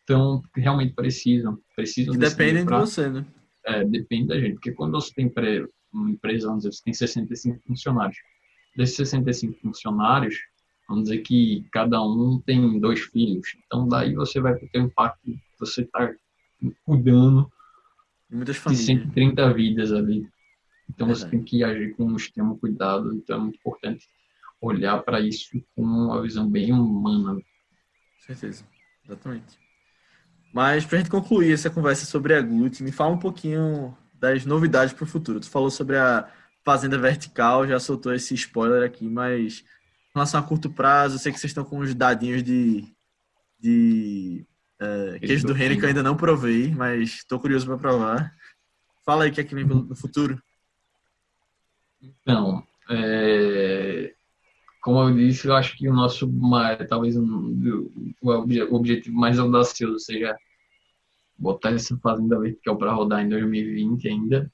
estão 0.00 0.42
que 0.52 0.60
realmente 0.60 0.92
precisam. 0.92 1.58
precisam 1.74 2.12
que 2.12 2.20
dependem 2.20 2.66
pra, 2.66 2.80
de 2.80 2.90
você, 2.90 3.08
né? 3.08 3.24
É, 3.64 3.84
depende 3.84 4.28
da 4.28 4.38
gente. 4.38 4.56
Porque 4.56 4.72
quando 4.72 4.92
você 4.92 5.10
tem 5.14 5.32
uma 5.90 6.10
empresa, 6.10 6.48
vamos 6.48 6.64
dizer, 6.64 6.76
você 6.76 6.84
tem 6.84 6.92
65 6.92 7.62
funcionários. 7.66 8.18
Desses 8.76 8.96
65 8.96 9.58
funcionários, 9.62 10.34
vamos 10.86 11.04
dizer 11.04 11.22
que 11.22 11.64
cada 11.72 12.02
um 12.02 12.38
tem 12.44 12.78
dois 12.78 13.00
filhos. 13.00 13.56
Então, 13.64 13.88
daí 13.88 14.14
você 14.14 14.40
vai 14.40 14.56
ter 14.56 14.78
um 14.78 14.84
impacto. 14.84 15.22
Você 15.58 15.80
está 15.80 16.12
cuidando 16.84 17.50
Muitas 18.30 18.56
de 18.56 18.60
famílias. 18.60 18.86
130 18.86 19.54
vidas 19.54 19.92
ali. 19.92 20.28
Então 20.88 21.06
você 21.06 21.22
Verdade. 21.22 21.30
tem 21.30 21.44
que 21.44 21.64
agir 21.64 21.94
com 21.94 22.04
um 22.04 22.16
extremo 22.16 22.58
cuidado. 22.58 23.12
Então 23.14 23.36
é 23.36 23.40
muito 23.40 23.56
importante 23.56 24.08
olhar 24.60 25.02
para 25.02 25.20
isso 25.20 25.62
com 25.74 25.82
uma 25.82 26.22
visão 26.22 26.48
bem 26.48 26.72
humana. 26.72 27.34
Com 27.34 27.42
certeza, 28.26 28.64
exatamente. 29.04 29.58
Mas 30.52 30.84
para 30.84 30.96
a 30.96 31.00
gente 31.00 31.10
concluir 31.10 31.52
essa 31.52 31.70
conversa 31.70 32.06
sobre 32.06 32.34
a 32.34 32.40
Glut, 32.40 32.82
me 32.82 32.90
fala 32.90 33.14
um 33.14 33.18
pouquinho 33.18 33.96
das 34.14 34.46
novidades 34.46 34.94
para 34.94 35.04
o 35.04 35.06
futuro. 35.06 35.40
Tu 35.40 35.50
falou 35.50 35.70
sobre 35.70 35.96
a 35.96 36.28
Fazenda 36.64 36.98
Vertical, 36.98 37.66
já 37.66 37.78
soltou 37.78 38.14
esse 38.14 38.34
spoiler 38.34 38.84
aqui, 38.84 39.06
mas 39.06 39.60
em 39.60 40.14
relação 40.14 40.40
a 40.40 40.42
curto 40.42 40.70
prazo, 40.70 41.16
eu 41.16 41.18
sei 41.18 41.30
que 41.30 41.38
vocês 41.38 41.50
estão 41.50 41.64
com 41.64 41.80
uns 41.80 41.94
dadinhos 41.94 42.42
de, 42.42 42.84
de 43.60 44.46
é, 44.80 45.18
queijo 45.18 45.46
do 45.46 45.52
reino 45.52 45.76
que 45.76 45.84
eu 45.84 45.88
ainda 45.88 46.02
não 46.02 46.16
provei, 46.16 46.74
mas 46.74 47.14
estou 47.14 47.40
curioso 47.40 47.66
para 47.66 47.78
provar. 47.78 48.34
Fala 49.04 49.24
aí 49.24 49.30
o 49.30 49.32
que 49.32 49.40
é 49.40 49.44
que 49.44 49.54
vem 49.54 49.64
no 49.64 49.94
futuro. 49.94 50.40
Então, 52.22 52.62
é, 52.90 54.14
como 54.82 55.00
eu 55.00 55.14
disse, 55.14 55.48
eu 55.48 55.54
acho 55.54 55.76
que 55.76 55.88
o 55.88 55.92
nosso, 55.94 56.30
talvez 56.88 57.16
um, 57.16 57.84
o, 58.20 58.30
obje- 58.30 58.62
o 58.64 58.74
objetivo 58.74 59.16
mais 59.16 59.38
audacioso 59.38 59.98
seja 60.00 60.36
botar 61.38 61.70
essa 61.72 61.96
fazenda 61.98 62.38
vertical 62.38 62.76
para 62.76 62.92
rodar 62.92 63.24
em 63.24 63.28
2020 63.28 64.08
ainda. 64.08 64.52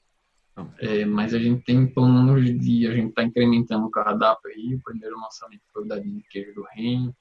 É, 0.79 1.03
mas 1.05 1.33
a 1.33 1.39
gente 1.39 1.63
tem 1.63 1.87
planos 1.87 2.45
de, 2.45 2.87
a 2.87 2.91
gente 2.93 3.09
está 3.09 3.23
incrementando 3.23 3.87
o 3.87 3.91
cardápio 3.91 4.51
aí, 4.51 4.75
o 4.75 4.81
primeiro 4.83 5.19
lançamento 5.19 5.63
foi 5.73 5.83
o 5.83 5.87
da 5.87 5.97
de 5.97 6.23
queijo 6.29 6.53
do 6.53 6.63
reino, 6.71 7.15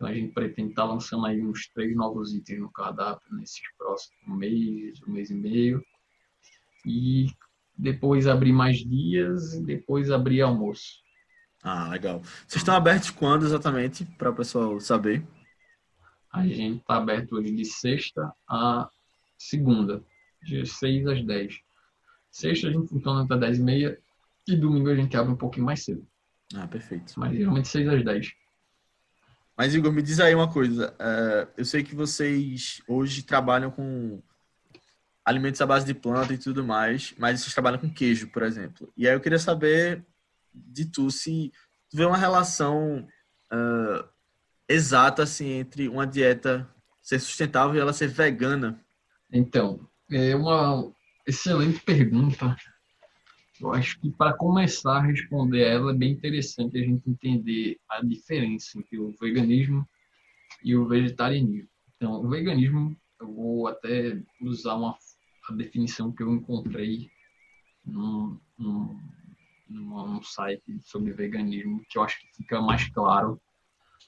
então 0.00 0.08
a 0.08 0.14
gente 0.14 0.32
pretende 0.32 0.70
estar 0.70 0.84
lançando 0.84 1.26
aí 1.26 1.42
uns 1.44 1.68
três 1.74 1.94
novos 1.94 2.32
itens 2.32 2.58
no 2.58 2.72
cardápio 2.72 3.36
nesses 3.36 3.60
próximos 3.76 4.38
meses, 4.38 4.98
um 5.06 5.12
mês 5.12 5.28
e 5.28 5.34
meio, 5.34 5.84
e 6.86 7.26
depois 7.76 8.26
abrir 8.26 8.50
mais 8.50 8.78
dias 8.78 9.52
e 9.52 9.62
depois 9.62 10.10
abrir 10.10 10.40
almoço. 10.40 11.02
Ah, 11.62 11.90
legal. 11.90 12.22
Vocês 12.48 12.62
estão 12.62 12.74
abertos 12.74 13.10
quando 13.10 13.44
exatamente, 13.44 14.06
para 14.16 14.30
o 14.30 14.34
pessoal 14.34 14.80
saber? 14.80 15.22
A 16.32 16.46
gente 16.46 16.80
está 16.80 16.96
aberto 16.96 17.32
hoje 17.34 17.54
de 17.54 17.66
sexta 17.66 18.32
a 18.48 18.88
segunda, 19.36 20.02
de 20.42 20.64
6 20.64 21.06
às 21.08 21.22
10. 21.22 21.58
Sexta 22.30 22.68
a 22.68 22.72
gente 22.72 22.88
funciona 22.88 23.24
até 23.24 23.36
10 23.36 23.58
e 23.58 23.62
meia 23.62 23.98
e 24.48 24.56
domingo 24.56 24.88
a 24.88 24.94
gente 24.94 25.14
abre 25.14 25.30
um 25.30 25.36
pouquinho 25.36 25.66
mais 25.66 25.84
cedo, 25.84 26.06
Ah, 26.54 26.66
perfeito. 26.66 27.12
mas 27.20 27.36
geralmente 27.36 27.68
6 27.68 27.86
às 27.86 28.02
10. 28.02 28.32
Mas, 29.60 29.74
Igor, 29.74 29.92
me 29.92 30.00
diz 30.00 30.18
aí 30.20 30.34
uma 30.34 30.50
coisa. 30.50 30.94
É, 30.98 31.46
eu 31.58 31.66
sei 31.66 31.82
que 31.82 31.94
vocês 31.94 32.80
hoje 32.88 33.22
trabalham 33.22 33.70
com 33.70 34.22
alimentos 35.22 35.60
à 35.60 35.66
base 35.66 35.84
de 35.84 35.92
planta 35.92 36.32
e 36.32 36.38
tudo 36.38 36.64
mais, 36.64 37.12
mas 37.18 37.42
vocês 37.42 37.52
trabalham 37.52 37.78
com 37.78 37.92
queijo, 37.92 38.28
por 38.28 38.42
exemplo. 38.42 38.90
E 38.96 39.06
aí 39.06 39.12
eu 39.12 39.20
queria 39.20 39.38
saber 39.38 40.02
de 40.54 40.86
tu 40.86 41.10
se 41.10 41.52
tu 41.90 41.98
vê 41.98 42.06
uma 42.06 42.16
relação 42.16 43.06
ah, 43.50 44.08
exata 44.66 45.24
assim 45.24 45.50
entre 45.50 45.90
uma 45.90 46.06
dieta 46.06 46.66
ser 47.02 47.18
sustentável 47.20 47.76
e 47.76 47.80
ela 47.80 47.92
ser 47.92 48.08
vegana. 48.08 48.82
Então, 49.30 49.86
é 50.10 50.34
uma 50.34 50.90
excelente 51.26 51.80
pergunta. 51.84 52.56
Eu 53.60 53.72
acho 53.74 54.00
que 54.00 54.10
para 54.10 54.32
começar 54.32 54.96
a 54.96 55.02
responder 55.02 55.62
ela 55.62 55.92
é 55.92 55.94
bem 55.94 56.12
interessante 56.12 56.78
a 56.78 56.82
gente 56.82 57.08
entender 57.08 57.78
a 57.90 58.00
diferença 58.02 58.78
entre 58.78 58.98
o 58.98 59.14
veganismo 59.20 59.86
e 60.64 60.74
o 60.74 60.88
vegetarianismo. 60.88 61.68
Então, 61.96 62.24
o 62.24 62.28
veganismo, 62.28 62.96
eu 63.20 63.34
vou 63.34 63.68
até 63.68 64.18
usar 64.40 64.76
uma 64.76 64.96
a 65.48 65.52
definição 65.52 66.12
que 66.12 66.22
eu 66.22 66.32
encontrei 66.32 67.10
num, 67.84 68.38
num, 68.58 68.98
num 69.68 70.22
site 70.22 70.80
sobre 70.82 71.12
veganismo, 71.12 71.82
que 71.88 71.98
eu 71.98 72.02
acho 72.02 72.20
que 72.20 72.36
fica 72.36 72.60
mais 72.60 72.88
claro 72.90 73.40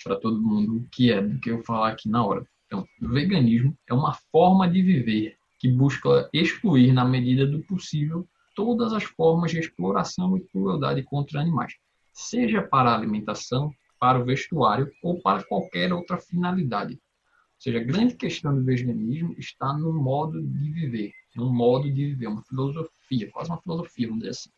para 0.04 0.16
todo 0.16 0.40
mundo 0.40 0.76
o 0.76 0.88
que 0.88 1.12
é 1.12 1.20
do 1.20 1.38
que 1.40 1.50
eu 1.50 1.62
falar 1.64 1.90
aqui 1.90 2.08
na 2.08 2.24
hora. 2.24 2.46
Então, 2.66 2.86
o 3.00 3.08
veganismo 3.08 3.76
é 3.88 3.92
uma 3.92 4.14
forma 4.30 4.68
de 4.68 4.82
viver 4.82 5.36
que 5.58 5.68
busca 5.68 6.28
excluir, 6.32 6.92
na 6.92 7.04
medida 7.04 7.46
do 7.46 7.62
possível, 7.62 8.26
todas 8.54 8.92
as 8.92 9.04
formas 9.04 9.50
de 9.50 9.58
exploração 9.58 10.36
e 10.36 10.44
crueldade 10.48 11.02
contra 11.02 11.40
animais, 11.40 11.74
seja 12.12 12.62
para 12.62 12.90
a 12.90 12.94
alimentação, 12.94 13.72
para 13.98 14.20
o 14.20 14.24
vestuário 14.24 14.90
ou 15.02 15.20
para 15.20 15.44
qualquer 15.44 15.92
outra 15.92 16.18
finalidade. 16.18 16.94
Ou 16.94 17.60
seja, 17.60 17.78
a 17.78 17.84
grande 17.84 18.14
questão 18.16 18.54
do 18.54 18.64
veganismo 18.64 19.34
está 19.38 19.72
no 19.72 19.92
modo 19.92 20.42
de 20.42 20.70
viver, 20.70 21.12
no 21.36 21.52
modo 21.52 21.84
de 21.84 22.06
viver, 22.06 22.26
uma 22.26 22.42
filosofia, 22.42 23.30
quase 23.30 23.50
uma 23.50 23.62
filosofia, 23.62 24.08
vamos 24.08 24.24
dizer 24.24 24.30
assim. 24.30 24.50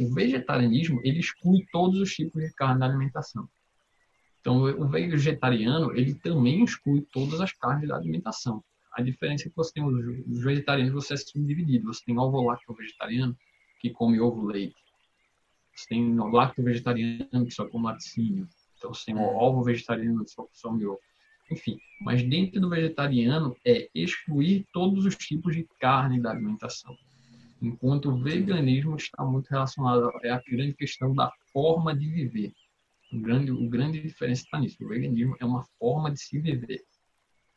O 0.00 0.12
vegetarianismo, 0.12 1.00
ele 1.04 1.20
exclui 1.20 1.64
todos 1.70 2.00
os 2.00 2.12
tipos 2.12 2.42
de 2.42 2.52
carne 2.54 2.80
da 2.80 2.86
alimentação. 2.86 3.48
Então, 4.40 4.64
o 4.64 4.88
vegetariano, 4.88 5.96
ele 5.96 6.14
também 6.14 6.64
exclui 6.64 7.06
todas 7.12 7.40
as 7.40 7.52
carnes 7.52 7.88
da 7.88 7.94
alimentação. 7.94 8.62
A 8.94 9.02
diferença 9.02 9.46
é 9.46 9.50
que 9.50 9.56
você 9.56 9.72
tem 9.72 9.84
os, 9.84 10.26
os 10.26 10.44
vegetarianos, 10.44 10.92
você 10.92 11.14
é 11.14 11.16
subdividido. 11.16 11.86
Você 11.86 12.04
tem 12.04 12.18
ovo 12.18 12.42
lacto 12.42 12.74
vegetariano, 12.74 13.36
que 13.80 13.90
come 13.90 14.20
ovo 14.20 14.44
leite. 14.44 14.76
Você 15.74 15.88
tem 15.88 16.20
o 16.20 16.28
lacto 16.28 16.62
vegetariano, 16.62 17.46
que 17.46 17.50
só 17.50 17.66
come 17.66 17.86
laticínio. 17.86 18.48
Então, 18.76 18.92
você 18.92 19.06
tem 19.06 19.14
o 19.14 19.22
ovo 19.22 19.62
vegetariano, 19.62 20.24
que 20.24 20.30
só 20.30 20.44
consome 20.44 20.84
ovo. 20.84 21.00
Enfim, 21.50 21.78
mas 22.00 22.22
dentro 22.22 22.60
do 22.60 22.70
vegetariano 22.70 23.56
é 23.64 23.88
excluir 23.94 24.66
todos 24.72 25.04
os 25.04 25.16
tipos 25.16 25.54
de 25.54 25.66
carne 25.80 26.20
da 26.20 26.30
alimentação. 26.30 26.96
Enquanto 27.60 28.10
o 28.10 28.16
veganismo 28.16 28.96
está 28.96 29.24
muito 29.24 29.48
relacionado 29.48 30.10
é 30.22 30.30
a 30.30 30.42
grande 30.48 30.74
questão 30.74 31.14
da 31.14 31.30
forma 31.52 31.94
de 31.94 32.08
viver. 32.08 32.52
O 33.12 33.20
grande, 33.20 33.52
o 33.52 33.68
grande 33.68 34.00
diferença 34.00 34.42
está 34.42 34.58
nisso. 34.58 34.82
O 34.82 34.88
veganismo 34.88 35.36
é 35.38 35.44
uma 35.44 35.62
forma 35.78 36.10
de 36.10 36.20
se 36.20 36.40
viver. 36.40 36.82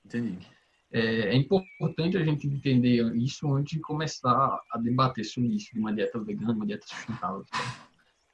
Entendi. 0.06 0.46
É, 0.96 1.28
é 1.28 1.36
importante 1.36 2.16
a 2.16 2.24
gente 2.24 2.48
entender 2.48 3.14
isso 3.18 3.54
antes 3.54 3.76
de 3.76 3.82
começar 3.82 4.62
a 4.72 4.78
debater 4.78 5.26
sobre 5.26 5.50
isso, 5.50 5.74
de 5.74 5.80
uma 5.80 5.94
dieta 5.94 6.18
vegana, 6.22 6.54
uma 6.54 6.66
dieta 6.66 6.88
sustentável. 6.88 7.44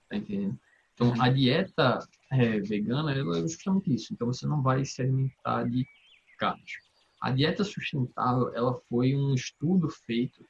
Tá 0.07 0.15
entendendo? 0.15 0.59
Então, 0.93 1.19
a 1.19 1.27
dieta 1.29 2.07
é, 2.31 2.59
vegana 2.59 3.13
ela 3.13 3.39
é 3.39 3.41
justamente 3.41 3.91
isso. 3.91 4.13
Então, 4.13 4.27
você 4.27 4.45
não 4.45 4.61
vai 4.61 4.85
se 4.85 5.01
alimentar 5.01 5.63
de 5.63 5.87
carnes. 6.37 6.73
A 7.19 7.31
dieta 7.31 7.63
sustentável 7.63 8.53
ela 8.53 8.75
foi 8.87 9.15
um 9.15 9.33
estudo 9.33 9.89
feito 9.89 10.45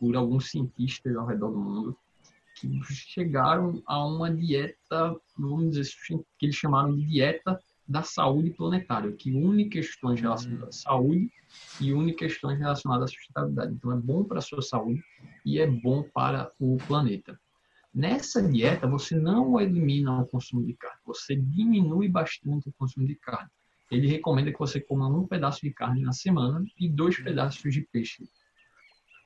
por 0.00 0.16
alguns 0.16 0.50
cientistas 0.50 1.14
ao 1.14 1.26
redor 1.26 1.52
do 1.52 1.60
mundo 1.60 1.96
que 2.56 2.82
chegaram 2.92 3.80
a 3.86 4.04
uma 4.04 4.34
dieta, 4.34 5.16
vamos 5.38 5.76
dizer, 5.76 5.92
que 6.36 6.46
eles 6.46 6.56
chamaram 6.56 6.92
de 6.96 7.06
dieta 7.06 7.56
da 7.90 8.04
saúde 8.04 8.50
planetária, 8.50 9.10
que 9.10 9.32
une 9.32 9.68
questões 9.68 10.20
relacionadas 10.20 10.68
à 10.68 10.70
saúde 10.70 11.28
e 11.80 11.92
une 11.92 12.14
questões 12.14 12.56
relacionadas 12.56 13.10
à 13.10 13.12
sustentabilidade. 13.12 13.74
Então, 13.74 13.90
é 13.92 13.96
bom 13.96 14.22
para 14.22 14.38
a 14.38 14.42
sua 14.42 14.62
saúde 14.62 15.02
e 15.44 15.58
é 15.58 15.66
bom 15.66 16.04
para 16.14 16.52
o 16.60 16.76
planeta. 16.86 17.38
Nessa 17.92 18.40
dieta, 18.40 18.86
você 18.86 19.16
não 19.16 19.60
elimina 19.60 20.20
o 20.20 20.26
consumo 20.26 20.64
de 20.64 20.74
carne, 20.74 21.00
você 21.04 21.34
diminui 21.34 22.08
bastante 22.08 22.68
o 22.68 22.72
consumo 22.78 23.04
de 23.04 23.16
carne. 23.16 23.50
Ele 23.90 24.06
recomenda 24.06 24.52
que 24.52 24.58
você 24.60 24.80
coma 24.80 25.08
um 25.08 25.26
pedaço 25.26 25.60
de 25.60 25.72
carne 25.72 26.02
na 26.02 26.12
semana 26.12 26.64
e 26.78 26.88
dois 26.88 27.18
pedaços 27.20 27.74
de 27.74 27.80
peixe 27.80 28.22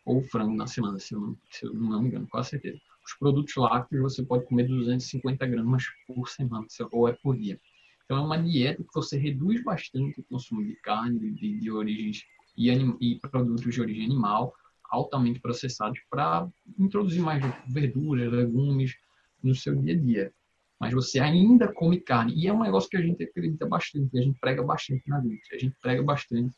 ou 0.06 0.22
frango 0.22 0.54
na 0.54 0.66
semana, 0.66 0.98
se 0.98 1.14
eu 1.14 1.20
não, 1.20 1.36
se 1.50 1.66
eu 1.66 1.74
não 1.74 2.00
me 2.00 2.08
engano, 2.08 2.26
com 2.28 2.42
certeza. 2.42 2.78
Os 3.04 3.12
produtos 3.18 3.54
lácteos 3.56 4.02
você 4.02 4.22
pode 4.22 4.46
comer 4.46 4.66
250 4.66 5.46
gramas 5.46 5.84
por 6.06 6.26
semana, 6.30 6.66
ou 6.92 7.06
é 7.06 7.12
por 7.12 7.36
dia. 7.36 7.60
Então 8.04 8.18
é 8.18 8.20
uma 8.20 8.36
dieta 8.36 8.82
que 8.82 8.94
você 8.94 9.16
reduz 9.16 9.62
bastante 9.62 10.20
o 10.20 10.24
consumo 10.24 10.64
de 10.64 10.74
carne, 10.76 11.32
de, 11.32 11.58
de 11.58 11.70
origens 11.70 12.22
e, 12.56 12.70
anim, 12.70 12.96
e 13.00 13.18
produtos 13.18 13.74
de 13.74 13.80
origem 13.80 14.04
animal, 14.04 14.54
altamente 14.90 15.40
processados, 15.40 15.98
para 16.10 16.46
introduzir 16.78 17.22
mais 17.22 17.42
verduras, 17.66 18.30
legumes 18.30 18.94
no 19.42 19.54
seu 19.54 19.74
dia 19.74 19.94
a 19.94 19.98
dia. 19.98 20.32
Mas 20.78 20.92
você 20.92 21.18
ainda 21.18 21.72
come 21.72 22.00
carne. 22.00 22.34
E 22.34 22.46
é 22.46 22.52
um 22.52 22.62
negócio 22.62 22.90
que 22.90 22.96
a 22.96 23.02
gente 23.02 23.22
acredita 23.22 23.66
bastante, 23.66 24.18
a 24.18 24.22
gente 24.22 24.38
prega 24.38 24.62
bastante 24.62 25.08
na 25.08 25.20
vida. 25.20 25.40
A 25.52 25.58
gente 25.58 25.76
prega 25.80 26.02
bastante 26.02 26.54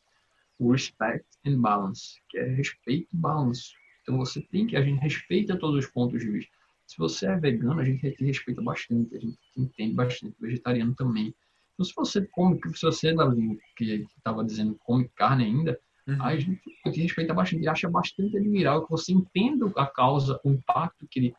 o 0.58 0.72
respect 0.72 1.26
and 1.46 1.60
balance, 1.60 2.20
que 2.28 2.38
é 2.38 2.44
respeito 2.44 3.08
e 3.12 3.16
balanço. 3.16 3.72
Então 4.02 4.16
você 4.16 4.40
tem 4.40 4.66
que, 4.66 4.76
a 4.76 4.82
gente 4.82 5.00
respeita 5.00 5.56
todos 5.56 5.84
os 5.84 5.90
pontos 5.90 6.20
de 6.20 6.30
vista. 6.30 6.52
Se 6.86 6.98
você 6.98 7.26
é 7.26 7.36
vegano, 7.36 7.80
a 7.80 7.84
gente 7.84 8.10
te 8.12 8.24
respeita 8.24 8.62
bastante, 8.62 9.16
a 9.16 9.18
gente 9.18 9.38
entende 9.56 9.94
bastante, 9.94 10.36
vegetariano 10.40 10.94
também. 10.94 11.34
Então 11.74 11.84
se 11.84 11.92
você 11.94 12.26
come, 12.28 12.58
se 12.74 12.82
você, 12.82 13.14
Davi, 13.14 13.58
que 13.76 14.06
estava 14.16 14.44
dizendo, 14.44 14.78
come 14.84 15.10
carne 15.16 15.44
ainda, 15.44 15.78
uhum. 16.06 16.22
a 16.22 16.36
gente 16.36 16.60
te 16.92 17.00
respeita 17.02 17.34
bastante 17.34 17.64
e 17.64 17.68
acha 17.68 17.90
bastante 17.90 18.36
admirável 18.36 18.84
que 18.84 18.90
você 18.90 19.12
entenda 19.12 19.70
a 19.76 19.86
causa, 19.86 20.40
o 20.44 20.52
impacto 20.52 21.06
que 21.10 21.18
ele, 21.18 21.34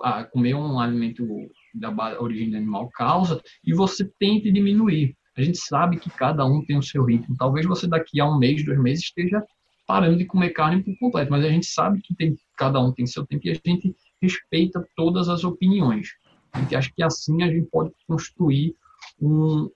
a, 0.00 0.24
comer 0.24 0.54
um 0.54 0.78
alimento 0.78 1.26
da 1.74 2.20
origem 2.20 2.56
animal 2.56 2.88
causa 2.90 3.42
e 3.64 3.74
você 3.74 4.10
tente 4.18 4.50
diminuir. 4.50 5.16
A 5.36 5.42
gente 5.42 5.58
sabe 5.58 5.98
que 5.98 6.08
cada 6.08 6.46
um 6.46 6.64
tem 6.64 6.78
o 6.78 6.82
seu 6.82 7.04
ritmo. 7.04 7.36
Talvez 7.36 7.66
você 7.66 7.88
daqui 7.88 8.20
a 8.20 8.28
um 8.28 8.38
mês, 8.38 8.64
dois 8.64 8.80
meses 8.80 9.04
esteja 9.04 9.44
parando 9.86 10.16
de 10.16 10.24
comer 10.24 10.50
carne 10.50 10.82
por 10.82 10.96
completo, 10.98 11.30
mas 11.30 11.44
a 11.44 11.48
gente 11.48 11.66
sabe 11.66 12.00
que 12.00 12.14
tem, 12.14 12.36
cada 12.56 12.80
um 12.80 12.92
tem 12.92 13.06
seu 13.06 13.26
tempo 13.26 13.46
e 13.46 13.50
a 13.50 13.54
gente 13.54 13.94
respeita 14.24 14.86
todas 14.96 15.28
as 15.28 15.44
opiniões. 15.44 16.08
A 16.52 16.60
gente 16.60 16.76
acha 16.76 16.90
que 16.94 17.02
assim 17.02 17.42
a 17.42 17.48
gente 17.48 17.68
pode 17.70 17.92
construir 18.06 18.74
um, 19.20 19.70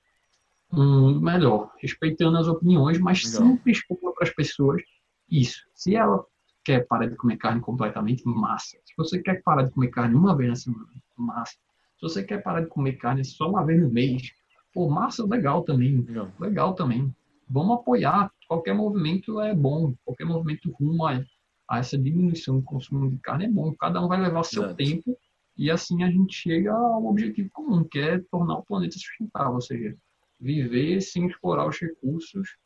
um 0.72 1.20
melhor, 1.20 1.72
respeitando 1.80 2.36
as 2.38 2.46
opiniões, 2.46 2.98
mas 2.98 3.24
Legal. 3.24 3.48
sempre 3.48 3.72
expondo 3.72 4.12
para 4.14 4.28
as 4.28 4.34
pessoas 4.34 4.82
isso. 5.30 5.60
Se 5.74 5.94
ela 5.94 6.24
quer 6.64 6.86
parar 6.86 7.06
de 7.06 7.16
comer 7.16 7.36
carne 7.36 7.60
completamente, 7.60 8.22
massa. 8.26 8.76
Se 8.84 8.94
você 8.96 9.20
quer 9.20 9.42
parar 9.42 9.62
de 9.62 9.70
comer 9.70 9.88
carne 9.88 10.14
uma 10.14 10.36
vez 10.36 10.50
na 10.50 10.56
semana, 10.56 10.86
massa. 11.16 11.54
Se 11.96 12.02
você 12.02 12.22
quer 12.22 12.42
parar 12.42 12.60
de 12.60 12.68
comer 12.68 12.92
carne 12.94 13.24
só 13.24 13.48
uma 13.48 13.64
vez 13.64 13.80
no 13.80 13.90
mês, 13.90 14.30
pô, 14.72 14.88
massa, 14.88 15.26
legal 15.26 15.62
também. 15.64 16.00
Legal, 16.02 16.30
legal 16.38 16.74
também. 16.74 17.14
Vamos 17.48 17.78
apoiar. 17.78 18.30
Qualquer 18.46 18.74
movimento 18.74 19.40
é 19.40 19.54
bom. 19.54 19.94
Qualquer 20.04 20.24
movimento 20.24 20.70
rumo 20.78 21.06
a, 21.06 21.24
a 21.68 21.78
essa 21.78 21.98
diminuição 21.98 22.56
do 22.56 22.62
consumo 22.62 23.10
de 23.10 23.18
carne 23.18 23.44
é 23.44 23.48
bom. 23.48 23.72
Cada 23.74 24.02
um 24.02 24.08
vai 24.08 24.20
levar 24.20 24.42
seu 24.44 24.62
Exato. 24.64 24.76
tempo 24.76 25.18
e 25.56 25.70
assim 25.70 26.04
a 26.04 26.10
gente 26.10 26.34
chega 26.34 26.72
ao 26.72 27.04
objetivo 27.04 27.50
comum, 27.50 27.84
que 27.84 27.98
é 27.98 28.18
tornar 28.30 28.58
o 28.58 28.62
planeta 28.62 28.96
sustentável, 28.96 29.54
ou 29.54 29.60
seja, 29.60 29.96
viver 30.40 31.00
sem 31.00 31.26
explorar 31.26 31.66
os 31.68 31.78
recursos 31.78 32.56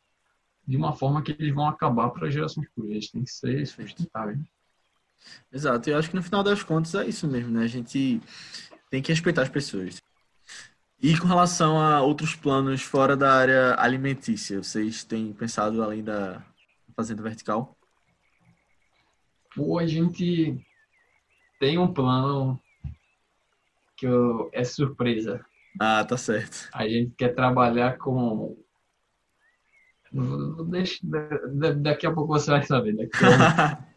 de 0.65 0.77
uma 0.77 0.93
forma 0.93 1.21
que 1.21 1.31
eles 1.31 1.53
vão 1.53 1.67
acabar 1.67 2.09
para 2.11 2.29
gerações 2.29 2.67
futuras. 2.67 3.09
Tem 3.09 3.23
que 3.23 3.31
ser 3.31 3.65
sustentável. 3.65 4.37
Exato, 5.51 5.89
eu 5.89 5.97
acho 5.97 6.09
que 6.09 6.15
no 6.15 6.23
final 6.23 6.43
das 6.43 6.61
contas 6.63 6.93
é 6.95 7.07
isso 7.07 7.27
mesmo, 7.27 7.51
né? 7.51 7.63
A 7.63 7.67
gente 7.67 8.21
tem 8.89 9.01
que 9.01 9.11
respeitar 9.11 9.41
as 9.41 9.49
pessoas. 9.49 10.01
E 11.01 11.17
com 11.17 11.27
relação 11.27 11.81
a 11.81 12.01
outros 12.01 12.35
planos 12.35 12.81
fora 12.81 13.17
da 13.17 13.33
área 13.33 13.75
alimentícia, 13.77 14.61
vocês 14.61 15.03
têm 15.03 15.33
pensado 15.33 15.81
além 15.81 16.03
da 16.03 16.41
fazenda 16.95 17.21
vertical? 17.23 17.75
Pô, 19.55 19.79
a 19.79 19.85
gente 19.85 20.57
tem 21.59 21.77
um 21.77 21.93
plano 21.93 22.59
que 23.97 24.05
eu, 24.05 24.49
é 24.51 24.63
surpresa. 24.63 25.45
Ah, 25.79 26.03
tá 26.03 26.17
certo. 26.17 26.69
A 26.73 26.87
gente 26.87 27.13
quer 27.15 27.33
trabalhar 27.33 27.97
com 27.97 28.57
Deixa, 30.69 30.99
daqui 31.77 32.05
a 32.05 32.11
pouco 32.11 32.33
você 32.33 32.51
vai 32.51 32.63
saber. 32.63 32.93
Daqui 33.09 33.25
a, 33.25 33.87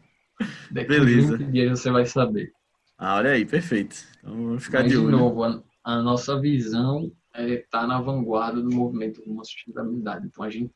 daqui 0.71 0.87
Beleza. 0.87 1.35
a 1.35 1.37
20 1.37 1.51
dias 1.51 1.79
você 1.79 1.91
vai 1.91 2.05
saber. 2.05 2.51
Ah, 2.97 3.17
olha 3.17 3.31
aí, 3.31 3.45
perfeito. 3.45 3.95
Então 4.17 4.33
vamos 4.33 4.63
ficar 4.63 4.81
Mas, 4.81 4.91
de 4.91 4.97
olho. 4.97 5.05
De 5.05 5.11
novo, 5.11 5.43
a, 5.43 5.63
a 5.83 6.01
nossa 6.01 6.39
visão 6.39 7.11
é 7.35 7.49
estar 7.49 7.85
na 7.85 8.01
vanguarda 8.01 8.61
do 8.61 8.73
movimento 8.73 9.23
de 9.23 9.29
uma 9.29 9.43
sustentabilidade. 9.43 10.25
Então 10.25 10.43
a 10.43 10.49
gente 10.49 10.73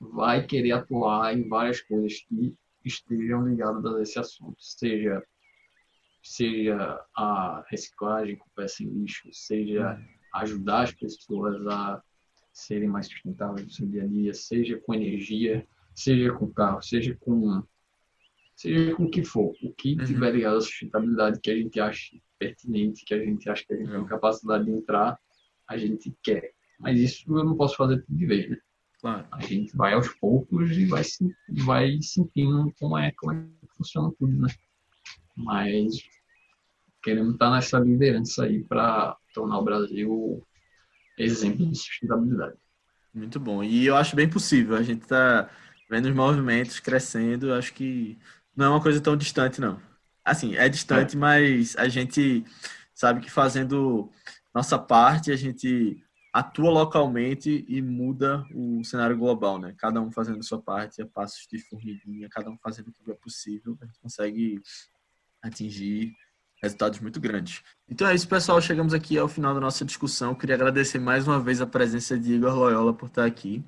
vai 0.00 0.46
querer 0.46 0.72
atuar 0.72 1.36
em 1.36 1.48
várias 1.48 1.80
coisas 1.80 2.20
que 2.20 2.54
estejam 2.84 3.46
ligadas 3.46 3.94
a 3.94 4.02
esse 4.02 4.18
assunto, 4.18 4.56
seja 4.58 5.22
seja 6.22 7.02
a 7.16 7.64
reciclagem 7.68 8.36
com 8.36 8.46
peça 8.54 8.82
em 8.82 8.88
lixo, 8.88 9.28
seja 9.32 9.98
ajudar 10.34 10.82
as 10.82 10.92
pessoas 10.92 11.66
a 11.66 12.02
serem 12.52 12.88
mais 12.88 13.06
sustentáveis 13.06 13.66
no 13.66 13.72
seu 13.72 13.86
dia 13.86 14.04
a 14.04 14.06
dia, 14.06 14.34
seja 14.34 14.78
com 14.78 14.94
energia, 14.94 15.66
seja 15.94 16.32
com 16.32 16.52
carro, 16.52 16.82
seja 16.82 17.16
com 17.20 17.62
seja 18.54 18.94
com 18.94 19.04
o 19.04 19.10
que 19.10 19.24
for, 19.24 19.54
o 19.62 19.72
que 19.72 19.96
uhum. 19.98 20.04
tiver 20.04 20.34
ligado 20.34 20.58
à 20.58 20.60
sustentabilidade 20.60 21.40
que 21.40 21.50
a 21.50 21.56
gente 21.56 21.80
acha 21.80 22.16
pertinente, 22.38 23.04
que 23.04 23.14
a 23.14 23.24
gente 23.24 23.48
acha 23.48 23.64
que 23.66 23.72
a 23.72 23.76
gente 23.76 23.90
tem 23.90 24.06
capacidade 24.06 24.64
de 24.66 24.70
entrar, 24.70 25.18
a 25.66 25.78
gente 25.78 26.14
quer. 26.22 26.52
Mas 26.78 26.98
isso 26.98 27.24
eu 27.28 27.44
não 27.44 27.56
posso 27.56 27.76
fazer 27.76 28.02
tudo 28.02 28.16
de 28.16 28.26
vez, 28.26 28.50
né? 28.50 28.58
Claro. 29.00 29.26
A 29.32 29.40
gente 29.40 29.74
vai 29.74 29.94
aos 29.94 30.08
poucos 30.08 30.70
e 30.72 30.84
vai, 30.86 31.02
vai 31.64 32.02
sentindo 32.02 32.72
como 32.78 32.98
é, 32.98 33.10
como 33.12 33.32
é 33.32 33.36
que 33.66 33.76
funciona 33.76 34.12
tudo, 34.18 34.32
né? 34.32 34.48
Mas 35.36 35.94
queremos 37.02 37.32
estar 37.32 37.50
nessa 37.50 37.78
liderança 37.78 38.44
aí 38.44 38.62
para 38.62 39.16
tornar 39.32 39.58
o 39.58 39.64
Brasil 39.64 40.46
exemplo 41.18 41.66
de 41.70 41.78
sustentabilidade. 41.78 42.56
Muito 43.12 43.40
bom. 43.40 43.64
E 43.64 43.86
eu 43.86 43.96
acho 43.96 44.14
bem 44.14 44.28
possível. 44.28 44.76
A 44.76 44.82
gente 44.82 45.02
está 45.02 45.50
vendo 45.88 46.06
os 46.06 46.14
movimentos 46.14 46.78
crescendo. 46.78 47.54
Acho 47.54 47.72
que 47.72 48.18
não 48.54 48.66
é 48.66 48.68
uma 48.68 48.82
coisa 48.82 49.00
tão 49.00 49.16
distante, 49.16 49.60
não. 49.60 49.80
Assim, 50.24 50.54
é 50.56 50.68
distante, 50.68 51.16
é. 51.16 51.18
mas 51.18 51.74
a 51.76 51.88
gente 51.88 52.44
sabe 52.94 53.20
que 53.20 53.30
fazendo 53.30 54.10
nossa 54.54 54.78
parte, 54.78 55.32
a 55.32 55.36
gente 55.36 56.02
atua 56.32 56.70
localmente 56.70 57.64
e 57.68 57.82
muda 57.82 58.44
o 58.54 58.82
cenário 58.84 59.16
global, 59.16 59.58
né? 59.58 59.74
Cada 59.78 60.00
um 60.00 60.10
fazendo 60.12 60.42
sua 60.44 60.60
parte, 60.60 61.02
a 61.02 61.06
passos 61.06 61.46
de 61.50 61.58
formiguinha, 61.58 62.28
cada 62.30 62.50
um 62.50 62.58
fazendo 62.58 62.88
o 62.88 62.92
que 62.92 63.10
é 63.10 63.14
possível, 63.14 63.76
a 63.80 63.86
gente 63.86 63.98
consegue 64.00 64.60
atingir 65.42 66.14
resultados 66.62 67.00
muito 67.00 67.18
grandes. 67.20 67.62
Então 67.88 68.06
é 68.06 68.14
isso, 68.14 68.28
pessoal. 68.28 68.60
Chegamos 68.60 68.94
aqui 68.94 69.18
ao 69.18 69.28
final 69.28 69.54
da 69.54 69.60
nossa 69.60 69.84
discussão. 69.84 70.34
Queria 70.34 70.54
agradecer 70.54 70.98
mais 70.98 71.26
uma 71.26 71.40
vez 71.40 71.60
a 71.60 71.66
presença 71.66 72.18
de 72.18 72.34
Igor 72.34 72.54
Loyola 72.54 72.92
por 72.92 73.06
estar 73.06 73.24
aqui. 73.24 73.64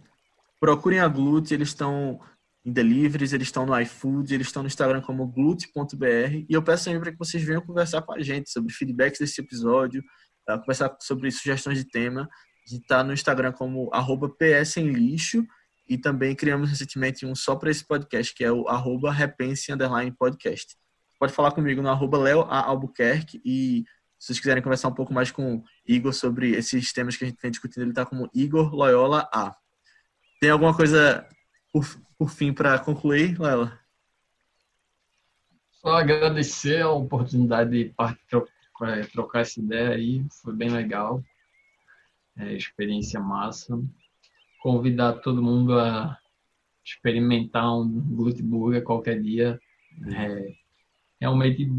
Procurem 0.60 1.00
a 1.00 1.08
Glute, 1.08 1.54
eles 1.54 1.68
estão 1.68 2.20
em 2.64 2.72
deliveries, 2.72 3.32
eles 3.32 3.48
estão 3.48 3.66
no 3.66 3.78
iFood, 3.80 4.32
eles 4.32 4.46
estão 4.46 4.62
no 4.62 4.68
Instagram 4.68 5.00
como 5.00 5.26
glute.br. 5.26 6.06
E 6.06 6.46
eu 6.50 6.62
peço 6.62 6.84
sempre 6.84 7.10
que 7.10 7.18
vocês 7.18 7.42
venham 7.42 7.62
conversar 7.62 8.02
com 8.02 8.12
a 8.12 8.22
gente 8.22 8.50
sobre 8.50 8.72
feedbacks 8.72 9.18
desse 9.18 9.40
episódio, 9.40 10.02
tá? 10.46 10.58
conversar 10.58 10.96
sobre 11.00 11.30
sugestões 11.30 11.78
de 11.78 11.84
tema. 11.90 12.28
Está 12.66 13.02
no 13.02 13.12
Instagram 13.12 13.52
como 13.52 13.90
arroba 13.92 14.28
PS 14.28 14.76
em 14.78 14.90
lixo 14.90 15.46
e 15.88 15.98
também 15.98 16.34
criamos 16.34 16.70
recentemente 16.70 17.26
um 17.26 17.34
só 17.34 17.56
para 17.56 17.70
esse 17.70 17.86
podcast, 17.86 18.34
que 18.34 18.44
é 18.44 18.52
o 18.52 18.68
arroba 18.68 19.12
repense 19.12 19.72
podcast 20.18 20.76
pode 21.22 21.34
falar 21.34 21.52
comigo 21.52 21.80
no 21.80 21.88
arroba 21.88 22.18
Albuquerque 22.48 23.40
e 23.44 23.84
se 24.18 24.26
vocês 24.26 24.40
quiserem 24.40 24.60
conversar 24.60 24.88
um 24.88 24.94
pouco 24.94 25.14
mais 25.14 25.30
com 25.30 25.62
Igor 25.86 26.12
sobre 26.12 26.50
esses 26.50 26.92
temas 26.92 27.16
que 27.16 27.24
a 27.24 27.28
gente 27.28 27.40
vem 27.40 27.52
discutindo, 27.52 27.84
ele 27.84 27.90
está 27.90 28.04
como 28.04 28.28
Igor 28.34 28.74
Loyola 28.74 29.28
A. 29.32 29.54
Tem 30.40 30.50
alguma 30.50 30.76
coisa 30.76 31.24
por, 31.72 31.86
por 32.18 32.28
fim 32.28 32.52
para 32.52 32.76
concluir, 32.80 33.38
Lela? 33.38 33.78
Só 35.70 35.90
agradecer 35.90 36.82
a 36.82 36.90
oportunidade 36.90 37.70
de 37.70 37.94
é, 38.82 39.02
trocar 39.02 39.42
essa 39.42 39.60
ideia 39.60 39.90
aí, 39.90 40.26
foi 40.42 40.52
bem 40.52 40.70
legal. 40.70 41.22
É, 42.36 42.52
experiência 42.54 43.20
massa. 43.20 43.78
Convidar 44.62 45.14
todo 45.14 45.42
mundo 45.42 45.78
a 45.78 46.16
experimentar 46.84 47.72
um 47.76 47.88
glute 48.14 48.42
burger 48.42 48.82
qualquer 48.82 49.20
dia. 49.20 49.60
É, 50.14 50.54
realmente 51.20 51.70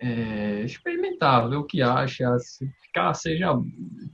é, 0.00 0.62
experimentar, 0.62 1.48
ver 1.48 1.56
o 1.56 1.64
que 1.64 1.80
acha, 1.80 2.38
se 2.38 2.68
ficar, 2.82 3.14
seja, 3.14 3.52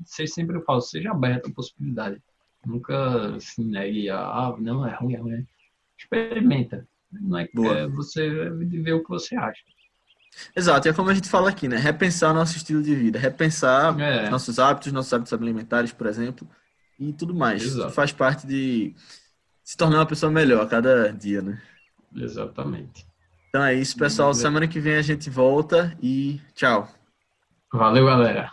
seja 0.05 0.33
sempre 0.33 0.57
eu 0.57 0.63
falo, 0.63 0.81
seja 0.81 1.11
aberto 1.11 1.51
a 1.51 1.55
possibilidade. 1.55 2.23
Nunca 2.65 3.39
se 3.41 3.65
negue 3.65 4.09
a, 4.11 4.21
ah, 4.21 4.57
não, 4.59 4.87
é 4.87 4.95
ruim, 4.95 5.15
é 5.15 5.19
ruim. 5.19 5.47
Experimenta. 5.99 6.87
Não 7.11 7.39
é, 7.39 7.49
é 7.81 7.87
você 7.89 8.51
ver 8.51 8.93
o 8.93 9.03
que 9.03 9.09
você 9.09 9.35
acha. 9.35 9.63
Exato, 10.55 10.89
é 10.89 10.93
como 10.93 11.11
a 11.11 11.15
gente 11.15 11.29
fala 11.29 11.51
aqui, 11.51 11.69
né? 11.69 11.77
Repensar 11.77 12.33
nosso 12.33 12.57
estilo 12.57 12.83
de 12.83 12.95
vida, 12.95 13.19
repensar 13.19 13.99
é. 14.01 14.31
nossos 14.31 14.59
hábitos, 14.59 14.93
nossos 14.93 15.13
hábitos 15.13 15.33
alimentares, 15.33 15.93
por 15.93 16.07
exemplo, 16.07 16.49
e 16.99 17.13
tudo 17.13 17.35
mais. 17.35 17.63
Exato. 17.63 17.87
Isso 17.87 17.95
faz 17.95 18.13
parte 18.13 18.47
de 18.47 18.95
se 19.63 19.77
tornar 19.77 19.99
uma 19.99 20.07
pessoa 20.07 20.31
melhor 20.31 20.63
a 20.63 20.67
cada 20.67 21.13
dia, 21.13 21.43
né? 21.43 21.61
Exatamente. 22.15 23.07
Então 23.49 23.65
é 23.65 23.75
isso, 23.75 23.97
pessoal. 23.97 24.33
Semana 24.33 24.69
que 24.69 24.81
vem 24.81 24.97
a 24.97 25.03
gente 25.03 25.29
volta 25.29 25.97
e 26.03 26.41
tchau. 26.55 26.89
Valeu, 27.73 28.07
galera. 28.07 28.51